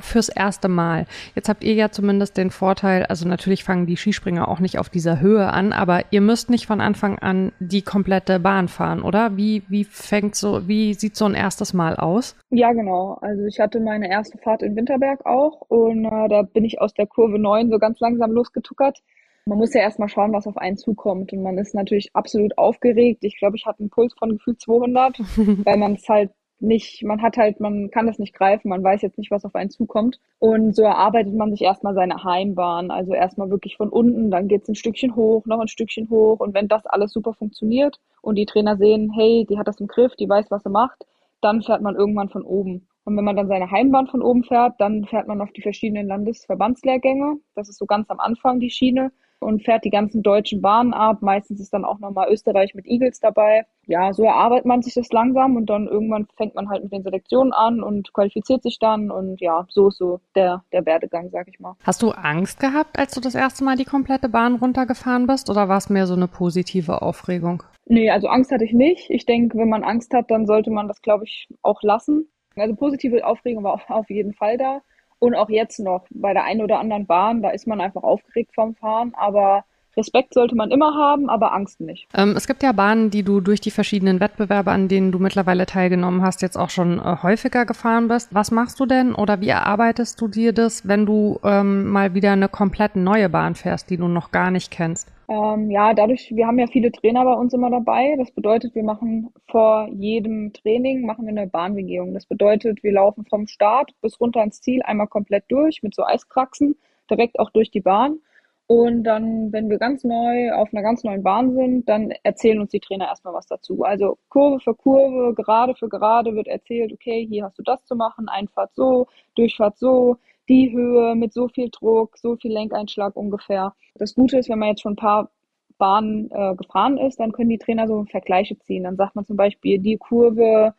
fürs 0.00 0.28
erste 0.28 0.68
Mal. 0.68 1.06
Jetzt 1.34 1.48
habt 1.48 1.64
ihr 1.64 1.74
ja 1.74 1.90
zumindest 1.90 2.36
den 2.36 2.50
Vorteil, 2.50 3.04
also 3.06 3.26
natürlich 3.26 3.64
fangen 3.64 3.86
die 3.86 3.96
Skispringer 3.96 4.48
auch 4.48 4.60
nicht 4.60 4.78
auf 4.78 4.88
dieser 4.88 5.20
Höhe 5.20 5.46
an, 5.52 5.72
aber 5.72 6.02
ihr 6.10 6.20
müsst 6.20 6.50
nicht 6.50 6.66
von 6.66 6.80
Anfang 6.80 7.18
an 7.18 7.52
die 7.60 7.82
komplette 7.82 8.38
Bahn 8.40 8.68
fahren, 8.68 9.02
oder? 9.02 9.36
Wie, 9.36 9.62
wie 9.68 9.84
fängt 9.84 10.34
so, 10.34 10.68
wie 10.68 10.94
sieht 10.94 11.16
so 11.16 11.24
ein 11.24 11.34
erstes 11.34 11.74
Mal 11.74 11.96
aus? 11.96 12.36
Ja, 12.50 12.72
genau. 12.72 13.18
Also 13.20 13.44
ich 13.46 13.60
hatte 13.60 13.80
meine 13.80 14.10
erste 14.10 14.38
Fahrt 14.38 14.62
in 14.62 14.76
Winterberg 14.76 15.26
auch 15.26 15.60
und 15.68 16.04
äh, 16.04 16.28
da 16.28 16.42
bin 16.42 16.64
ich 16.64 16.80
aus 16.80 16.94
der 16.94 17.06
Kurve 17.06 17.38
9 17.38 17.70
so 17.70 17.78
ganz 17.78 18.00
langsam 18.00 18.32
losgetuckert. 18.32 19.02
Man 19.44 19.58
muss 19.58 19.74
ja 19.74 19.80
erstmal 19.80 20.08
schauen, 20.08 20.32
was 20.32 20.46
auf 20.46 20.56
einen 20.56 20.76
zukommt. 20.76 21.32
Und 21.32 21.42
man 21.42 21.58
ist 21.58 21.74
natürlich 21.74 22.14
absolut 22.14 22.56
aufgeregt. 22.58 23.24
Ich 23.24 23.38
glaube, 23.38 23.56
ich 23.56 23.66
hatte 23.66 23.80
einen 23.80 23.90
Puls 23.90 24.14
von 24.16 24.30
gefühlt 24.30 24.60
200, 24.60 25.18
weil 25.64 25.78
man 25.78 25.94
es 25.94 26.08
halt 26.08 26.30
nicht, 26.62 27.02
man 27.02 27.20
hat 27.22 27.36
halt, 27.36 27.60
man 27.60 27.90
kann 27.90 28.06
das 28.06 28.18
nicht 28.18 28.34
greifen, 28.34 28.68
man 28.68 28.82
weiß 28.82 29.02
jetzt 29.02 29.18
nicht, 29.18 29.30
was 29.30 29.44
auf 29.44 29.54
einen 29.54 29.70
zukommt. 29.70 30.20
Und 30.38 30.74
so 30.74 30.82
erarbeitet 30.82 31.34
man 31.34 31.50
sich 31.50 31.62
erstmal 31.62 31.94
seine 31.94 32.24
Heimbahn. 32.24 32.90
Also 32.90 33.12
erstmal 33.14 33.50
wirklich 33.50 33.76
von 33.76 33.88
unten, 33.88 34.30
dann 34.30 34.48
geht's 34.48 34.68
ein 34.68 34.74
Stückchen 34.74 35.16
hoch, 35.16 35.44
noch 35.46 35.60
ein 35.60 35.68
Stückchen 35.68 36.08
hoch. 36.10 36.40
Und 36.40 36.54
wenn 36.54 36.68
das 36.68 36.86
alles 36.86 37.12
super 37.12 37.34
funktioniert 37.34 38.00
und 38.22 38.36
die 38.36 38.46
Trainer 38.46 38.76
sehen, 38.76 39.12
hey, 39.14 39.46
die 39.48 39.58
hat 39.58 39.68
das 39.68 39.80
im 39.80 39.88
Griff, 39.88 40.14
die 40.16 40.28
weiß, 40.28 40.50
was 40.50 40.62
sie 40.62 40.70
macht, 40.70 41.04
dann 41.40 41.62
fährt 41.62 41.82
man 41.82 41.96
irgendwann 41.96 42.28
von 42.28 42.42
oben. 42.42 42.86
Und 43.04 43.16
wenn 43.16 43.24
man 43.24 43.36
dann 43.36 43.48
seine 43.48 43.70
Heimbahn 43.70 44.06
von 44.06 44.22
oben 44.22 44.44
fährt, 44.44 44.74
dann 44.78 45.04
fährt 45.04 45.26
man 45.26 45.40
auf 45.40 45.52
die 45.52 45.62
verschiedenen 45.62 46.06
Landesverbandslehrgänge. 46.06 47.38
Das 47.56 47.68
ist 47.68 47.78
so 47.78 47.86
ganz 47.86 48.08
am 48.10 48.20
Anfang 48.20 48.60
die 48.60 48.70
Schiene 48.70 49.10
und 49.42 49.62
fährt 49.64 49.84
die 49.84 49.90
ganzen 49.90 50.22
deutschen 50.22 50.62
Bahnen 50.62 50.94
ab. 50.94 51.18
Meistens 51.20 51.60
ist 51.60 51.72
dann 51.72 51.84
auch 51.84 51.98
nochmal 51.98 52.30
Österreich 52.30 52.74
mit 52.74 52.86
Eagles 52.86 53.20
dabei. 53.20 53.66
Ja, 53.86 54.12
so 54.12 54.22
erarbeitet 54.22 54.64
man 54.64 54.82
sich 54.82 54.94
das 54.94 55.10
langsam 55.10 55.56
und 55.56 55.66
dann 55.66 55.88
irgendwann 55.88 56.26
fängt 56.36 56.54
man 56.54 56.68
halt 56.68 56.84
mit 56.84 56.92
den 56.92 57.02
Selektionen 57.02 57.52
an 57.52 57.82
und 57.82 58.12
qualifiziert 58.12 58.62
sich 58.62 58.78
dann 58.78 59.10
und 59.10 59.40
ja, 59.40 59.66
so 59.68 59.88
ist 59.88 59.98
so 59.98 60.20
der, 60.34 60.64
der 60.72 60.86
Werdegang, 60.86 61.30
sag 61.30 61.48
ich 61.48 61.58
mal. 61.58 61.74
Hast 61.84 62.02
du 62.02 62.10
Angst 62.10 62.60
gehabt, 62.60 62.98
als 62.98 63.12
du 63.14 63.20
das 63.20 63.34
erste 63.34 63.64
Mal 63.64 63.76
die 63.76 63.84
komplette 63.84 64.28
Bahn 64.28 64.56
runtergefahren 64.56 65.26
bist 65.26 65.50
oder 65.50 65.68
war 65.68 65.78
es 65.78 65.90
mehr 65.90 66.06
so 66.06 66.14
eine 66.14 66.28
positive 66.28 67.02
Aufregung? 67.02 67.64
Nee, 67.86 68.10
also 68.10 68.28
Angst 68.28 68.52
hatte 68.52 68.64
ich 68.64 68.72
nicht. 68.72 69.10
Ich 69.10 69.26
denke, 69.26 69.58
wenn 69.58 69.68
man 69.68 69.82
Angst 69.82 70.14
hat, 70.14 70.30
dann 70.30 70.46
sollte 70.46 70.70
man 70.70 70.88
das, 70.88 71.02
glaube 71.02 71.24
ich, 71.24 71.48
auch 71.62 71.82
lassen. 71.82 72.28
Also 72.56 72.74
positive 72.74 73.24
Aufregung 73.26 73.64
war 73.64 73.82
auf 73.88 74.10
jeden 74.10 74.34
Fall 74.34 74.58
da. 74.58 74.82
Und 75.22 75.36
auch 75.36 75.48
jetzt 75.48 75.78
noch 75.78 76.04
bei 76.10 76.32
der 76.32 76.42
einen 76.42 76.62
oder 76.62 76.80
anderen 76.80 77.06
Bahn, 77.06 77.42
da 77.42 77.50
ist 77.50 77.68
man 77.68 77.80
einfach 77.80 78.02
aufgeregt 78.02 78.56
vom 78.56 78.74
Fahren, 78.74 79.12
aber 79.16 79.62
Respekt 79.96 80.34
sollte 80.34 80.56
man 80.56 80.72
immer 80.72 80.96
haben, 80.96 81.30
aber 81.30 81.52
Angst 81.54 81.80
nicht. 81.80 82.08
Ähm, 82.12 82.34
es 82.36 82.48
gibt 82.48 82.64
ja 82.64 82.72
Bahnen, 82.72 83.10
die 83.10 83.22
du 83.22 83.40
durch 83.40 83.60
die 83.60 83.70
verschiedenen 83.70 84.18
Wettbewerbe, 84.18 84.72
an 84.72 84.88
denen 84.88 85.12
du 85.12 85.20
mittlerweile 85.20 85.64
teilgenommen 85.64 86.22
hast, 86.22 86.42
jetzt 86.42 86.56
auch 86.56 86.70
schon 86.70 86.98
äh, 86.98 87.18
häufiger 87.22 87.66
gefahren 87.66 88.08
bist. 88.08 88.34
Was 88.34 88.50
machst 88.50 88.80
du 88.80 88.86
denn 88.86 89.14
oder 89.14 89.40
wie 89.40 89.50
erarbeitest 89.50 90.20
du 90.20 90.26
dir 90.26 90.52
das, 90.52 90.88
wenn 90.88 91.06
du 91.06 91.38
ähm, 91.44 91.88
mal 91.88 92.14
wieder 92.14 92.32
eine 92.32 92.48
komplett 92.48 92.96
neue 92.96 93.28
Bahn 93.28 93.54
fährst, 93.54 93.90
die 93.90 93.98
du 93.98 94.08
noch 94.08 94.32
gar 94.32 94.50
nicht 94.50 94.72
kennst? 94.72 95.06
Ähm, 95.32 95.70
ja, 95.70 95.94
dadurch, 95.94 96.30
wir 96.36 96.46
haben 96.46 96.58
ja 96.58 96.66
viele 96.66 96.92
Trainer 96.92 97.24
bei 97.24 97.32
uns 97.32 97.54
immer 97.54 97.70
dabei. 97.70 98.16
Das 98.18 98.30
bedeutet, 98.32 98.74
wir 98.74 98.82
machen 98.82 99.30
vor 99.50 99.88
jedem 99.90 100.52
Training 100.52 101.06
machen 101.06 101.24
wir 101.24 101.30
eine 101.30 101.46
Bahnbegehung. 101.46 102.12
Das 102.12 102.26
bedeutet, 102.26 102.82
wir 102.82 102.92
laufen 102.92 103.24
vom 103.24 103.46
Start 103.46 103.92
bis 104.02 104.20
runter 104.20 104.42
ins 104.42 104.60
Ziel 104.60 104.82
einmal 104.82 105.06
komplett 105.06 105.44
durch 105.48 105.82
mit 105.82 105.94
so 105.94 106.04
Eiskraxen, 106.04 106.76
direkt 107.10 107.38
auch 107.38 107.48
durch 107.50 107.70
die 107.70 107.80
Bahn. 107.80 108.18
Und 108.66 109.04
dann, 109.04 109.52
wenn 109.52 109.70
wir 109.70 109.78
ganz 109.78 110.04
neu 110.04 110.52
auf 110.52 110.68
einer 110.72 110.82
ganz 110.82 111.02
neuen 111.02 111.22
Bahn 111.22 111.54
sind, 111.54 111.88
dann 111.88 112.10
erzählen 112.22 112.60
uns 112.60 112.70
die 112.70 112.80
Trainer 112.80 113.06
erstmal 113.06 113.32
was 113.32 113.46
dazu. 113.46 113.84
Also 113.84 114.18
Kurve 114.28 114.60
für 114.60 114.74
Kurve, 114.74 115.34
gerade 115.34 115.74
für 115.74 115.88
gerade 115.88 116.34
wird 116.34 116.46
erzählt, 116.46 116.92
okay, 116.92 117.26
hier 117.26 117.44
hast 117.44 117.58
du 117.58 117.62
das 117.62 117.82
zu 117.86 117.96
machen, 117.96 118.28
Einfahrt 118.28 118.74
so, 118.74 119.06
Durchfahrt 119.34 119.78
so, 119.78 120.18
die 120.48 120.72
Höhe 120.72 121.14
mit 121.14 121.32
so 121.32 121.48
viel 121.48 121.68
Druck, 121.70 122.18
so 122.18 122.36
viel 122.36 122.52
Lenkeinschlag 122.52 123.16
ungefähr. 123.16 123.74
Das 123.94 124.14
Gute 124.14 124.38
ist, 124.38 124.48
wenn 124.48 124.58
man 124.58 124.70
jetzt 124.70 124.82
schon 124.82 124.94
ein 124.94 124.96
paar 124.96 125.30
Bahnen 125.78 126.30
äh, 126.30 126.54
gefahren 126.54 126.98
ist, 126.98 127.18
dann 127.20 127.32
können 127.32 127.50
die 127.50 127.58
Trainer 127.58 127.88
so 127.88 128.04
Vergleiche 128.04 128.58
ziehen. 128.58 128.84
Dann 128.84 128.96
sagt 128.96 129.16
man 129.16 129.24
zum 129.24 129.36
Beispiel, 129.36 129.78
die 129.78 129.96
Kurve 129.96 130.74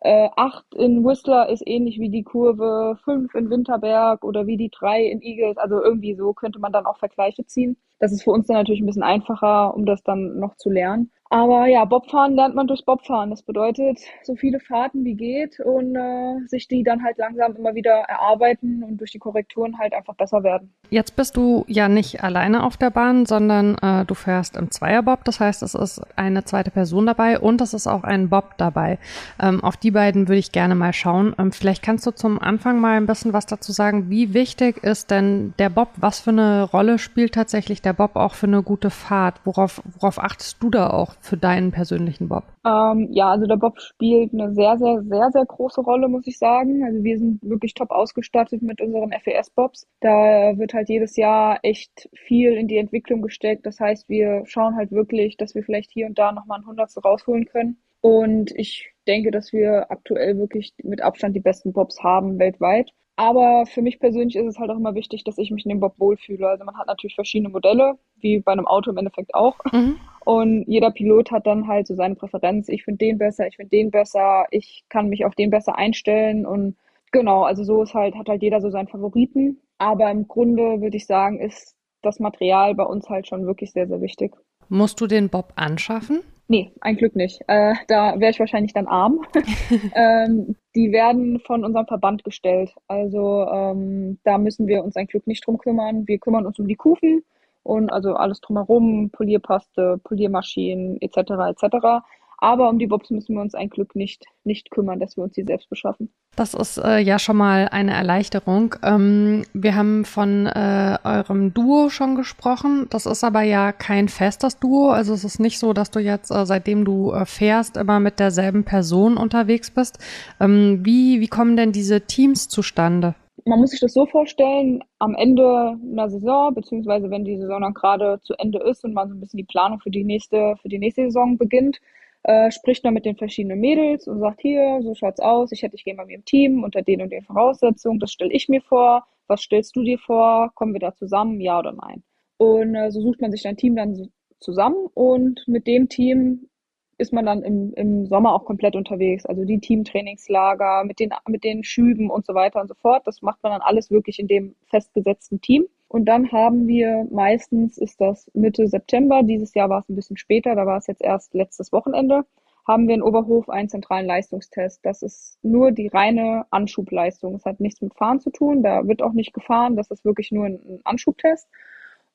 äh, 0.00 0.28
8 0.36 0.74
in 0.76 1.04
Whistler 1.04 1.48
ist 1.48 1.62
ähnlich 1.66 1.98
wie 1.98 2.08
die 2.08 2.22
Kurve 2.22 2.96
5 3.04 3.34
in 3.34 3.50
Winterberg 3.50 4.24
oder 4.24 4.46
wie 4.46 4.56
die 4.56 4.70
3 4.70 5.04
in 5.04 5.22
Eagles. 5.22 5.58
Also 5.58 5.82
irgendwie 5.82 6.14
so 6.14 6.32
könnte 6.32 6.60
man 6.60 6.72
dann 6.72 6.86
auch 6.86 6.98
Vergleiche 6.98 7.44
ziehen. 7.46 7.76
Das 7.98 8.12
ist 8.12 8.22
für 8.22 8.30
uns 8.30 8.46
dann 8.46 8.56
natürlich 8.56 8.80
ein 8.80 8.86
bisschen 8.86 9.02
einfacher, 9.02 9.74
um 9.74 9.86
das 9.86 10.02
dann 10.02 10.38
noch 10.38 10.56
zu 10.56 10.70
lernen. 10.70 11.10
Aber 11.30 11.66
ja, 11.66 11.84
Bobfahren 11.84 12.34
lernt 12.34 12.54
man 12.54 12.66
durchs 12.66 12.82
Bobfahren. 12.82 13.30
Das 13.30 13.42
bedeutet, 13.42 13.98
so 14.22 14.34
viele 14.34 14.60
Fahrten 14.60 15.04
wie 15.04 15.14
geht 15.14 15.60
und 15.60 15.94
äh, 15.94 16.46
sich 16.46 16.68
die 16.68 16.82
dann 16.82 17.04
halt 17.04 17.18
langsam 17.18 17.54
immer 17.56 17.74
wieder 17.74 17.90
erarbeiten 17.90 18.82
und 18.82 18.96
durch 18.98 19.10
die 19.10 19.18
Korrekturen 19.18 19.78
halt 19.78 19.92
einfach 19.92 20.14
besser 20.14 20.42
werden. 20.42 20.72
Jetzt 20.88 21.16
bist 21.16 21.36
du 21.36 21.64
ja 21.68 21.88
nicht 21.88 22.24
alleine 22.24 22.62
auf 22.62 22.78
der 22.78 22.88
Bahn, 22.88 23.26
sondern 23.26 23.76
äh, 23.78 24.06
du 24.06 24.14
fährst 24.14 24.56
im 24.56 24.70
Zweierbob. 24.70 25.24
Das 25.24 25.38
heißt, 25.38 25.62
es 25.62 25.74
ist 25.74 26.00
eine 26.16 26.44
zweite 26.44 26.70
Person 26.70 27.04
dabei 27.04 27.38
und 27.38 27.60
es 27.60 27.74
ist 27.74 27.86
auch 27.86 28.04
ein 28.04 28.30
Bob 28.30 28.56
dabei. 28.56 28.98
Ähm, 29.38 29.62
auf 29.62 29.76
die 29.76 29.90
beiden 29.90 30.28
würde 30.28 30.38
ich 30.38 30.50
gerne 30.50 30.74
mal 30.74 30.94
schauen. 30.94 31.34
Ähm, 31.38 31.52
vielleicht 31.52 31.82
kannst 31.82 32.06
du 32.06 32.10
zum 32.12 32.38
Anfang 32.38 32.80
mal 32.80 32.96
ein 32.96 33.06
bisschen 33.06 33.34
was 33.34 33.44
dazu 33.44 33.72
sagen. 33.72 34.08
Wie 34.08 34.32
wichtig 34.32 34.82
ist 34.82 35.10
denn 35.10 35.52
der 35.58 35.68
Bob? 35.68 35.90
Was 35.96 36.20
für 36.20 36.30
eine 36.30 36.62
Rolle 36.62 36.98
spielt 36.98 37.34
tatsächlich 37.34 37.82
der 37.82 37.92
Bob 37.92 38.16
auch 38.16 38.34
für 38.34 38.46
eine 38.46 38.62
gute 38.62 38.88
Fahrt? 38.88 39.42
Worauf, 39.44 39.82
worauf 39.84 40.18
achtest 40.18 40.62
du 40.62 40.70
da 40.70 40.88
auch? 40.88 41.17
Für 41.20 41.36
deinen 41.36 41.70
persönlichen 41.70 42.28
Bob? 42.28 42.44
Ähm, 42.64 43.08
ja, 43.10 43.30
also 43.30 43.46
der 43.46 43.56
Bob 43.56 43.80
spielt 43.80 44.32
eine 44.32 44.54
sehr, 44.54 44.78
sehr, 44.78 45.02
sehr, 45.02 45.30
sehr 45.30 45.44
große 45.46 45.80
Rolle, 45.80 46.08
muss 46.08 46.26
ich 46.26 46.38
sagen. 46.38 46.84
Also 46.84 47.02
wir 47.02 47.18
sind 47.18 47.42
wirklich 47.42 47.74
top 47.74 47.90
ausgestattet 47.90 48.62
mit 48.62 48.80
unseren 48.80 49.12
FES-Bobs. 49.12 49.86
Da 50.00 50.56
wird 50.56 50.74
halt 50.74 50.88
jedes 50.88 51.16
Jahr 51.16 51.58
echt 51.62 52.08
viel 52.14 52.52
in 52.54 52.68
die 52.68 52.78
Entwicklung 52.78 53.22
gesteckt. 53.22 53.66
Das 53.66 53.80
heißt, 53.80 54.08
wir 54.08 54.42
schauen 54.46 54.76
halt 54.76 54.92
wirklich, 54.92 55.36
dass 55.36 55.54
wir 55.54 55.62
vielleicht 55.62 55.90
hier 55.90 56.06
und 56.06 56.18
da 56.18 56.32
nochmal 56.32 56.60
ein 56.60 56.66
Hundertstel 56.66 57.02
rausholen 57.02 57.46
können. 57.46 57.78
Und 58.00 58.52
ich 58.54 58.92
denke, 59.06 59.30
dass 59.30 59.52
wir 59.52 59.90
aktuell 59.90 60.38
wirklich 60.38 60.72
mit 60.82 61.02
Abstand 61.02 61.34
die 61.34 61.40
besten 61.40 61.72
Bobs 61.72 62.02
haben 62.02 62.38
weltweit. 62.38 62.92
Aber 63.18 63.66
für 63.66 63.82
mich 63.82 63.98
persönlich 63.98 64.36
ist 64.36 64.46
es 64.46 64.58
halt 64.60 64.70
auch 64.70 64.76
immer 64.76 64.94
wichtig, 64.94 65.24
dass 65.24 65.38
ich 65.38 65.50
mich 65.50 65.66
in 65.66 65.70
dem 65.70 65.80
Bob 65.80 65.94
wohlfühle. 65.98 66.48
Also 66.48 66.64
man 66.64 66.78
hat 66.78 66.86
natürlich 66.86 67.16
verschiedene 67.16 67.48
Modelle, 67.48 67.94
wie 68.20 68.38
bei 68.38 68.52
einem 68.52 68.68
Auto 68.68 68.92
im 68.92 68.96
Endeffekt 68.96 69.34
auch. 69.34 69.56
Mhm. 69.72 69.96
Und 70.24 70.64
jeder 70.68 70.92
Pilot 70.92 71.32
hat 71.32 71.44
dann 71.44 71.66
halt 71.66 71.88
so 71.88 71.96
seine 71.96 72.14
Präferenz. 72.14 72.68
Ich 72.68 72.84
finde 72.84 72.98
den 72.98 73.18
besser, 73.18 73.48
ich 73.48 73.56
finde 73.56 73.70
den 73.70 73.90
besser, 73.90 74.46
ich 74.52 74.84
kann 74.88 75.08
mich 75.08 75.24
auf 75.24 75.34
den 75.34 75.50
besser 75.50 75.76
einstellen. 75.76 76.46
Und 76.46 76.76
genau, 77.10 77.42
also 77.42 77.64
so 77.64 77.82
ist 77.82 77.92
halt, 77.92 78.14
hat 78.14 78.28
halt 78.28 78.40
jeder 78.40 78.60
so 78.60 78.70
seinen 78.70 78.86
Favoriten. 78.86 79.58
Aber 79.78 80.08
im 80.12 80.28
Grunde 80.28 80.80
würde 80.80 80.96
ich 80.96 81.06
sagen, 81.06 81.40
ist 81.40 81.74
das 82.02 82.20
Material 82.20 82.76
bei 82.76 82.84
uns 82.84 83.08
halt 83.08 83.26
schon 83.26 83.46
wirklich 83.46 83.72
sehr, 83.72 83.88
sehr 83.88 84.00
wichtig. 84.00 84.32
Musst 84.68 85.00
du 85.00 85.08
den 85.08 85.28
Bob 85.28 85.54
anschaffen? 85.56 86.20
Nee, 86.46 86.72
ein 86.80 86.96
Glück 86.96 87.14
nicht. 87.14 87.40
Äh, 87.46 87.74
da 87.88 88.18
wäre 88.18 88.30
ich 88.30 88.40
wahrscheinlich 88.40 88.72
dann 88.72 88.86
arm. 88.86 89.20
ähm, 89.94 90.56
die 90.78 90.92
werden 90.92 91.40
von 91.40 91.64
unserem 91.64 91.88
Verband 91.88 92.22
gestellt. 92.22 92.72
Also 92.86 93.48
ähm, 93.52 94.20
da 94.22 94.38
müssen 94.38 94.68
wir 94.68 94.84
uns 94.84 94.94
ein 94.94 95.08
Glück 95.08 95.26
nicht 95.26 95.44
drum 95.44 95.58
kümmern. 95.58 96.06
Wir 96.06 96.20
kümmern 96.20 96.46
uns 96.46 96.60
um 96.60 96.68
die 96.68 96.76
Kufen 96.76 97.24
und 97.64 97.90
also 97.90 98.14
alles 98.14 98.40
drumherum, 98.40 99.10
Polierpaste, 99.10 99.98
Poliermaschinen 100.04 101.00
etc. 101.00 101.16
etc. 101.48 102.04
Aber 102.38 102.68
um 102.68 102.78
die 102.78 102.86
Bobs 102.86 103.10
müssen 103.10 103.34
wir 103.34 103.42
uns 103.42 103.56
ein 103.56 103.70
Glück 103.70 103.96
nicht, 103.96 104.24
nicht 104.44 104.70
kümmern, 104.70 105.00
dass 105.00 105.16
wir 105.16 105.24
uns 105.24 105.32
die 105.32 105.42
selbst 105.42 105.68
beschaffen. 105.68 106.12
Das 106.38 106.54
ist 106.54 106.78
äh, 106.78 107.00
ja 107.00 107.18
schon 107.18 107.36
mal 107.36 107.66
eine 107.72 107.94
Erleichterung. 107.94 108.76
Ähm, 108.84 109.42
wir 109.54 109.74
haben 109.74 110.04
von 110.04 110.46
äh, 110.46 110.96
eurem 111.02 111.52
Duo 111.52 111.88
schon 111.88 112.14
gesprochen. 112.14 112.86
Das 112.90 113.06
ist 113.06 113.24
aber 113.24 113.42
ja 113.42 113.72
kein 113.72 114.08
festes 114.08 114.56
Duo. 114.60 114.90
Also 114.90 115.14
es 115.14 115.24
ist 115.24 115.40
nicht 115.40 115.58
so, 115.58 115.72
dass 115.72 115.90
du 115.90 115.98
jetzt, 115.98 116.30
äh, 116.30 116.46
seitdem 116.46 116.84
du 116.84 117.10
äh, 117.10 117.26
fährst, 117.26 117.76
immer 117.76 117.98
mit 117.98 118.20
derselben 118.20 118.62
Person 118.62 119.16
unterwegs 119.16 119.72
bist. 119.72 119.98
Ähm, 120.38 120.78
wie, 120.84 121.20
wie 121.20 121.26
kommen 121.26 121.56
denn 121.56 121.72
diese 121.72 122.02
Teams 122.02 122.46
zustande? 122.46 123.16
Man 123.44 123.58
muss 123.58 123.70
sich 123.70 123.80
das 123.80 123.94
so 123.94 124.06
vorstellen, 124.06 124.84
am 125.00 125.16
Ende 125.16 125.76
einer 125.90 126.08
Saison, 126.08 126.54
beziehungsweise 126.54 127.10
wenn 127.10 127.24
die 127.24 127.36
Saison 127.36 127.62
dann 127.62 127.74
gerade 127.74 128.20
zu 128.22 128.34
Ende 128.38 128.60
ist 128.60 128.84
und 128.84 128.94
man 128.94 129.08
so 129.08 129.14
ein 129.16 129.20
bisschen 129.20 129.38
die 129.38 129.44
Planung 129.44 129.80
für 129.80 129.90
die 129.90 130.04
nächste, 130.04 130.54
für 130.62 130.68
die 130.68 130.78
nächste 130.78 131.02
Saison 131.02 131.36
beginnt, 131.36 131.80
äh, 132.28 132.50
spricht 132.50 132.84
man 132.84 132.92
mit 132.92 133.06
den 133.06 133.16
verschiedenen 133.16 133.58
Mädels 133.58 134.06
und 134.06 134.20
sagt, 134.20 134.42
hier, 134.42 134.80
so 134.82 134.94
schaut's 134.94 135.18
aus, 135.18 135.50
ich 135.50 135.62
hätte 135.62 135.76
dich 135.76 135.84
gerne 135.84 135.96
bei 135.96 136.04
mir 136.04 136.16
im 136.16 136.26
Team 136.26 136.62
unter 136.62 136.82
den 136.82 137.00
und 137.00 137.10
den 137.10 137.22
Voraussetzungen, 137.22 137.98
das 138.00 138.12
stelle 138.12 138.32
ich 138.32 138.50
mir 138.50 138.60
vor, 138.60 139.06
was 139.28 139.40
stellst 139.40 139.74
du 139.74 139.82
dir 139.82 139.98
vor, 139.98 140.52
kommen 140.54 140.74
wir 140.74 140.80
da 140.80 140.94
zusammen, 140.94 141.40
ja 141.40 141.58
oder 141.58 141.72
nein? 141.72 142.02
Und 142.36 142.74
äh, 142.74 142.90
so 142.90 143.00
sucht 143.00 143.22
man 143.22 143.30
sich 143.30 143.46
ein 143.46 143.56
Team 143.56 143.76
dann 143.76 143.94
so 143.94 144.08
zusammen 144.40 144.88
und 144.92 145.42
mit 145.48 145.66
dem 145.66 145.88
Team 145.88 146.50
ist 146.98 147.14
man 147.14 147.24
dann 147.24 147.42
im, 147.42 147.72
im 147.74 148.06
Sommer 148.06 148.34
auch 148.34 148.44
komplett 148.44 148.76
unterwegs. 148.76 149.24
Also 149.24 149.46
die 149.46 149.58
Teamtrainingslager 149.58 150.84
mit 150.84 151.00
den, 151.00 151.10
mit 151.28 151.44
den 151.44 151.64
Schüben 151.64 152.10
und 152.10 152.26
so 152.26 152.34
weiter 152.34 152.60
und 152.60 152.68
so 152.68 152.74
fort. 152.74 153.06
Das 153.06 153.22
macht 153.22 153.42
man 153.42 153.52
dann 153.52 153.62
alles 153.62 153.90
wirklich 153.90 154.18
in 154.18 154.26
dem 154.26 154.54
festgesetzten 154.66 155.40
Team. 155.40 155.66
Und 155.88 156.04
dann 156.04 156.30
haben 156.32 156.66
wir 156.66 157.06
meistens, 157.10 157.78
ist 157.78 158.00
das 158.00 158.30
Mitte 158.34 158.68
September, 158.68 159.22
dieses 159.22 159.54
Jahr 159.54 159.70
war 159.70 159.80
es 159.80 159.88
ein 159.88 159.96
bisschen 159.96 160.18
später, 160.18 160.54
da 160.54 160.66
war 160.66 160.76
es 160.76 160.86
jetzt 160.86 161.02
erst 161.02 161.32
letztes 161.32 161.72
Wochenende, 161.72 162.24
haben 162.66 162.86
wir 162.86 162.94
in 162.94 163.02
Oberhof 163.02 163.48
einen 163.48 163.70
zentralen 163.70 164.06
Leistungstest. 164.06 164.84
Das 164.84 165.00
ist 165.02 165.38
nur 165.42 165.72
die 165.72 165.88
reine 165.88 166.44
Anschubleistung. 166.50 167.34
Es 167.34 167.46
hat 167.46 167.60
nichts 167.60 167.80
mit 167.80 167.94
Fahren 167.94 168.20
zu 168.20 168.30
tun, 168.30 168.62
da 168.62 168.86
wird 168.86 169.00
auch 169.00 169.14
nicht 169.14 169.32
gefahren, 169.32 169.76
das 169.76 169.90
ist 169.90 170.04
wirklich 170.04 170.30
nur 170.30 170.44
ein 170.44 170.80
Anschubtest. 170.84 171.48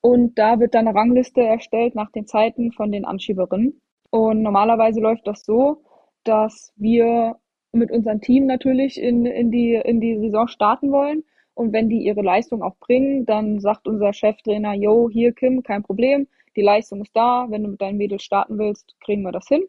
Und 0.02 0.38
da 0.38 0.60
wird 0.60 0.76
dann 0.76 0.88
eine 0.88 0.96
Rangliste 0.96 1.42
erstellt 1.42 1.96
nach 1.96 2.12
den 2.12 2.28
Zeiten 2.28 2.72
von 2.74 2.92
den 2.92 3.06
Anschieberinnen. 3.06 3.82
Und 4.12 4.44
normalerweise 4.44 5.00
läuft 5.00 5.26
das 5.26 5.44
so, 5.44 5.82
dass 6.24 6.72
wir 6.76 7.38
mit 7.72 7.90
unserem 7.90 8.22
Team 8.22 8.46
natürlich 8.46 9.02
in, 9.02 9.26
in, 9.26 9.50
die, 9.50 9.74
in 9.74 10.00
die 10.00 10.20
Saison 10.20 10.48
starten 10.48 10.92
wollen 10.92 11.24
und 11.56 11.74
wenn 11.74 11.90
die 11.90 12.04
ihre 12.04 12.22
Leistung 12.22 12.64
auch 12.64 12.76
bringen, 12.78 13.26
dann 13.26 13.60
sagt 13.60 13.88
unser 13.88 14.14
Cheftrainer, 14.14 14.74
yo, 14.74 15.10
hier 15.10 15.34
Kim, 15.34 15.64
kein 15.64 15.84
Problem, 15.84 16.28
die 16.56 16.62
Leistung 16.62 17.02
ist 17.02 17.16
da, 17.16 17.48
wenn 17.50 17.64
du 17.64 17.70
mit 17.70 17.82
deinem 17.82 17.98
Mädel 17.98 18.20
starten 18.20 18.58
willst, 18.58 18.96
kriegen 19.02 19.24
wir 19.24 19.32
das 19.32 19.48
hin. 19.48 19.64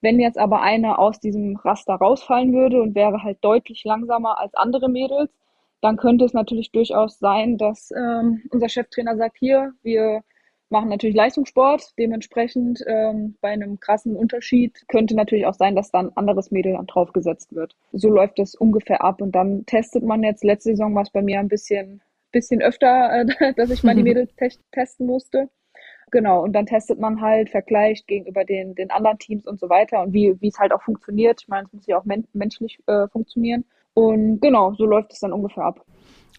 Wenn 0.00 0.18
jetzt 0.18 0.38
aber 0.38 0.62
einer 0.62 0.98
aus 0.98 1.20
diesem 1.20 1.56
Raster 1.56 1.94
rausfallen 1.94 2.52
würde 2.52 2.80
und 2.80 2.94
wäre 2.94 3.22
halt 3.22 3.38
deutlich 3.42 3.84
langsamer 3.84 4.38
als 4.38 4.54
andere 4.54 4.88
Mädels, 4.88 5.30
dann 5.80 5.96
könnte 5.96 6.24
es 6.24 6.32
natürlich 6.32 6.72
durchaus 6.72 7.18
sein, 7.18 7.58
dass 7.58 7.90
ähm, 7.90 8.42
unser 8.50 8.68
Cheftrainer 8.68 9.16
sagt, 9.16 9.36
hier, 9.38 9.72
wir 9.82 10.22
machen 10.70 10.88
natürlich 10.88 11.16
Leistungssport. 11.16 11.92
Dementsprechend 11.98 12.82
ähm, 12.86 13.36
bei 13.40 13.50
einem 13.50 13.80
krassen 13.80 14.16
Unterschied 14.16 14.84
könnte 14.88 15.14
natürlich 15.14 15.46
auch 15.46 15.54
sein, 15.54 15.76
dass 15.76 15.90
dann 15.90 16.12
anderes 16.14 16.50
Mädel 16.50 16.74
dann 16.74 16.86
draufgesetzt 16.86 17.54
wird. 17.54 17.76
So 17.92 18.08
läuft 18.08 18.38
das 18.38 18.54
ungefähr 18.54 19.02
ab. 19.02 19.20
Und 19.20 19.32
dann 19.32 19.66
testet 19.66 20.04
man 20.04 20.22
jetzt, 20.22 20.44
letzte 20.44 20.70
Saison 20.70 20.94
war 20.94 21.02
es 21.02 21.10
bei 21.10 21.22
mir 21.22 21.40
ein 21.40 21.48
bisschen, 21.48 22.00
bisschen 22.32 22.62
öfter, 22.62 23.24
äh, 23.26 23.54
dass 23.56 23.70
ich 23.70 23.82
mal 23.82 23.94
die 23.94 24.02
Mädels 24.04 24.34
te 24.36 24.48
testen 24.72 25.06
musste. 25.06 25.48
Genau, 26.12 26.42
und 26.42 26.52
dann 26.54 26.66
testet 26.66 26.98
man 26.98 27.20
halt, 27.20 27.50
vergleicht 27.50 28.08
gegenüber 28.08 28.44
den, 28.44 28.74
den 28.74 28.90
anderen 28.90 29.18
Teams 29.18 29.46
und 29.46 29.60
so 29.60 29.68
weiter 29.68 30.02
und 30.02 30.12
wie, 30.12 30.36
wie 30.40 30.48
es 30.48 30.58
halt 30.58 30.72
auch 30.72 30.82
funktioniert. 30.82 31.42
Ich 31.42 31.48
meine, 31.48 31.66
es 31.66 31.72
muss 31.72 31.86
ja 31.86 31.98
auch 31.98 32.04
men 32.04 32.26
menschlich 32.32 32.80
äh, 32.86 33.06
funktionieren. 33.08 33.64
Und 33.94 34.40
genau, 34.40 34.74
so 34.74 34.86
läuft 34.86 35.12
es 35.12 35.20
dann 35.20 35.32
ungefähr 35.32 35.64
ab. 35.64 35.84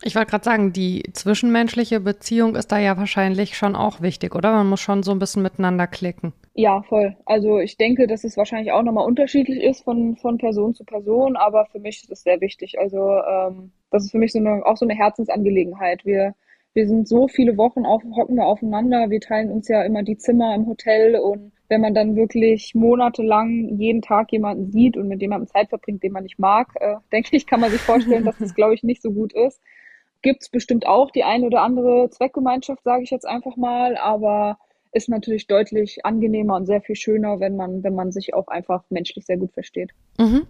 Ich 0.03 0.15
wollte 0.15 0.31
gerade 0.31 0.43
sagen, 0.43 0.74
die 0.74 1.03
zwischenmenschliche 1.13 2.00
Beziehung 2.00 2.55
ist 2.55 2.71
da 2.71 2.79
ja 2.79 2.98
wahrscheinlich 2.98 3.55
schon 3.55 3.75
auch 3.75 4.01
wichtig, 4.01 4.36
oder? 4.36 4.51
Man 4.51 4.67
muss 4.67 4.79
schon 4.79 5.03
so 5.03 5.12
ein 5.12 5.19
bisschen 5.19 5.43
miteinander 5.43 5.88
klicken. 5.88 6.33
Ja, 6.53 6.81
voll. 6.83 7.15
Also 7.25 7.60
ich 7.60 7.77
denke, 7.77 8.07
dass 8.07 8.24
es 8.24 8.38
wahrscheinlich 8.38 8.71
auch 8.71 8.83
nochmal 8.83 9.05
unterschiedlich 9.05 9.63
ist 9.63 9.83
von, 9.83 10.17
von 10.17 10.38
Person 10.38 10.74
zu 10.74 10.83
Person, 10.83 11.36
aber 11.36 11.65
für 11.65 11.79
mich 11.79 12.03
ist 12.03 12.12
es 12.12 12.24
sehr 12.24 12.41
wichtig. 12.41 12.79
Also 12.79 12.98
ähm, 13.00 13.71
das 13.89 14.05
ist 14.05 14.12
für 14.12 14.17
mich 14.17 14.31
so 14.31 14.39
eine, 14.39 14.65
auch 14.65 14.77
so 14.77 14.86
eine 14.86 14.95
Herzensangelegenheit. 14.95 16.05
Wir 16.05 16.33
wir 16.74 16.88
sind 16.88 17.07
so 17.07 17.27
viele 17.27 17.57
Wochen 17.57 17.86
auf, 17.86 18.01
hocken 18.15 18.36
wir 18.36 18.45
aufeinander. 18.45 19.10
Wir 19.10 19.19
teilen 19.19 19.51
uns 19.51 19.67
ja 19.67 19.83
immer 19.83 20.03
die 20.03 20.17
Zimmer 20.17 20.55
im 20.55 20.67
Hotel 20.67 21.17
und 21.17 21.51
wenn 21.67 21.81
man 21.81 21.93
dann 21.93 22.15
wirklich 22.15 22.74
monatelang 22.75 23.77
jeden 23.77 24.01
Tag 24.01 24.31
jemanden 24.31 24.71
sieht 24.71 24.95
und 24.98 25.07
mit 25.07 25.21
jemandem 25.21 25.48
Zeit 25.48 25.69
verbringt, 25.69 26.03
den 26.03 26.13
man 26.13 26.24
nicht 26.24 26.39
mag, 26.39 26.69
äh, 26.79 26.95
denke 27.12 27.36
ich, 27.36 27.45
kann 27.45 27.60
man 27.60 27.71
sich 27.71 27.81
vorstellen, 27.81 28.25
dass 28.25 28.38
das, 28.38 28.55
glaube 28.55 28.74
ich, 28.74 28.83
nicht 28.83 29.01
so 29.01 29.12
gut 29.12 29.33
ist. 29.33 29.62
Gibt 30.21 30.43
es 30.43 30.49
bestimmt 30.49 30.85
auch 30.85 31.11
die 31.11 31.23
eine 31.23 31.47
oder 31.47 31.61
andere 31.61 32.09
Zweckgemeinschaft, 32.09 32.83
sage 32.83 33.03
ich 33.03 33.09
jetzt 33.09 33.27
einfach 33.27 33.55
mal, 33.55 33.97
aber 33.97 34.57
ist 34.93 35.09
natürlich 35.09 35.47
deutlich 35.47 36.05
angenehmer 36.05 36.55
und 36.55 36.65
sehr 36.65 36.81
viel 36.81 36.95
schöner, 36.95 37.39
wenn 37.39 37.55
man, 37.55 37.83
wenn 37.83 37.95
man 37.95 38.11
sich 38.11 38.33
auch 38.33 38.47
einfach 38.47 38.83
menschlich 38.89 39.25
sehr 39.25 39.37
gut 39.37 39.53
versteht. 39.53 39.91
Mhm. 40.17 40.47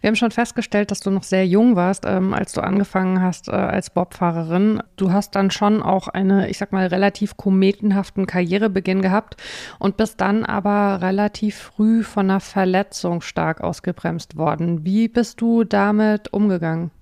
Wir 0.00 0.08
haben 0.08 0.16
schon 0.16 0.30
festgestellt, 0.30 0.90
dass 0.90 1.00
du 1.00 1.10
noch 1.10 1.24
sehr 1.24 1.46
jung 1.46 1.74
warst, 1.74 2.04
ähm, 2.06 2.32
als 2.32 2.52
du 2.52 2.60
angefangen 2.60 3.20
hast 3.20 3.48
äh, 3.48 3.52
als 3.52 3.90
Bobfahrerin. 3.90 4.80
Du 4.96 5.12
hast 5.12 5.34
dann 5.34 5.50
schon 5.50 5.82
auch 5.82 6.06
eine, 6.06 6.48
ich 6.48 6.58
sag 6.58 6.72
mal, 6.72 6.86
relativ 6.86 7.36
kometenhaften 7.36 8.26
Karrierebeginn 8.26 9.02
gehabt 9.02 9.36
und 9.80 9.96
bist 9.96 10.20
dann 10.20 10.44
aber 10.44 11.02
relativ 11.02 11.56
früh 11.56 12.04
von 12.04 12.30
einer 12.30 12.40
Verletzung 12.40 13.20
stark 13.20 13.60
ausgebremst 13.60 14.36
worden. 14.36 14.84
Wie 14.84 15.08
bist 15.08 15.40
du 15.40 15.64
damit 15.64 16.32
umgegangen? 16.32 16.92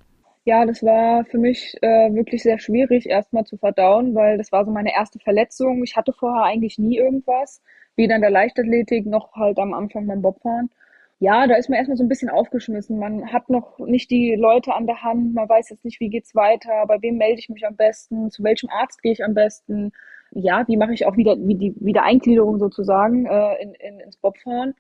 Ja, 0.47 0.65
das 0.65 0.83
war 0.83 1.25
für 1.27 1.39
mich 1.39 1.77
äh, 1.83 2.15
wirklich 2.15 2.43
sehr 2.43 2.59
schwierig, 2.59 3.07
erstmal 3.07 3.45
zu 3.45 3.59
verdauen, 3.59 4.15
weil 4.15 4.39
das 4.39 4.51
war 4.53 4.65
so 4.65 4.71
meine 4.71 4.95
erste 4.95 5.19
Verletzung. 5.19 5.83
Ich 5.85 5.97
hatte 5.97 6.13
vorher 6.13 6.45
eigentlich 6.45 6.79
nie 6.79 6.97
irgendwas, 6.97 7.61
weder 7.97 8.15
in 8.15 8.23
der 8.23 8.31
Leichtathletik 8.31 9.07
noch 9.07 9.35
halt 9.35 9.59
am 9.59 9.75
Anfang 9.75 10.07
beim 10.07 10.23
Bobfahren 10.23 10.71
ja, 11.19 11.47
da 11.47 11.55
ist 11.55 11.69
man 11.71 11.79
erstmal 11.79 11.97
so 11.97 12.05
ein 12.05 12.09
bisschen 12.09 12.29
aufgeschmissen. 12.29 12.99
Man 12.99 13.33
hat 13.33 13.49
noch 13.49 13.79
nicht 13.79 14.11
die 14.11 14.35
Leute 14.35 14.75
an 14.75 14.87
der 14.87 15.03
Hand, 15.03 15.35
man 15.35 15.49
weiß 15.49 15.71
jetzt 15.71 15.85
nicht, 15.85 16.01
wie 16.01 16.11
geht's 16.11 16.35
weiter, 16.35 16.85
bei 16.87 17.01
wem 17.01 17.17
melde 17.17 17.39
ich 17.39 17.49
mich 17.49 17.67
am 17.67 17.77
besten, 17.77 18.31
zu 18.31 18.45
welchem 18.45 18.69
Arzt 18.71 19.03
gehe 19.03 19.13
ich 19.13 19.25
am 19.25 19.33
besten, 19.35 19.93
ja, 20.33 20.65
wie 20.69 20.77
mache 20.77 20.93
ich 20.93 21.07
auch 21.07 21.17
wieder 21.17 21.37
wie 21.39 21.55
die 21.55 21.75
Wiedereingliederung 21.81 22.59
sozusagen 22.59 23.27
äh, 23.27 23.63
in, 23.63 23.75
in, 23.75 24.01
ins 24.01 24.17
Bobfahren. 24.19 24.75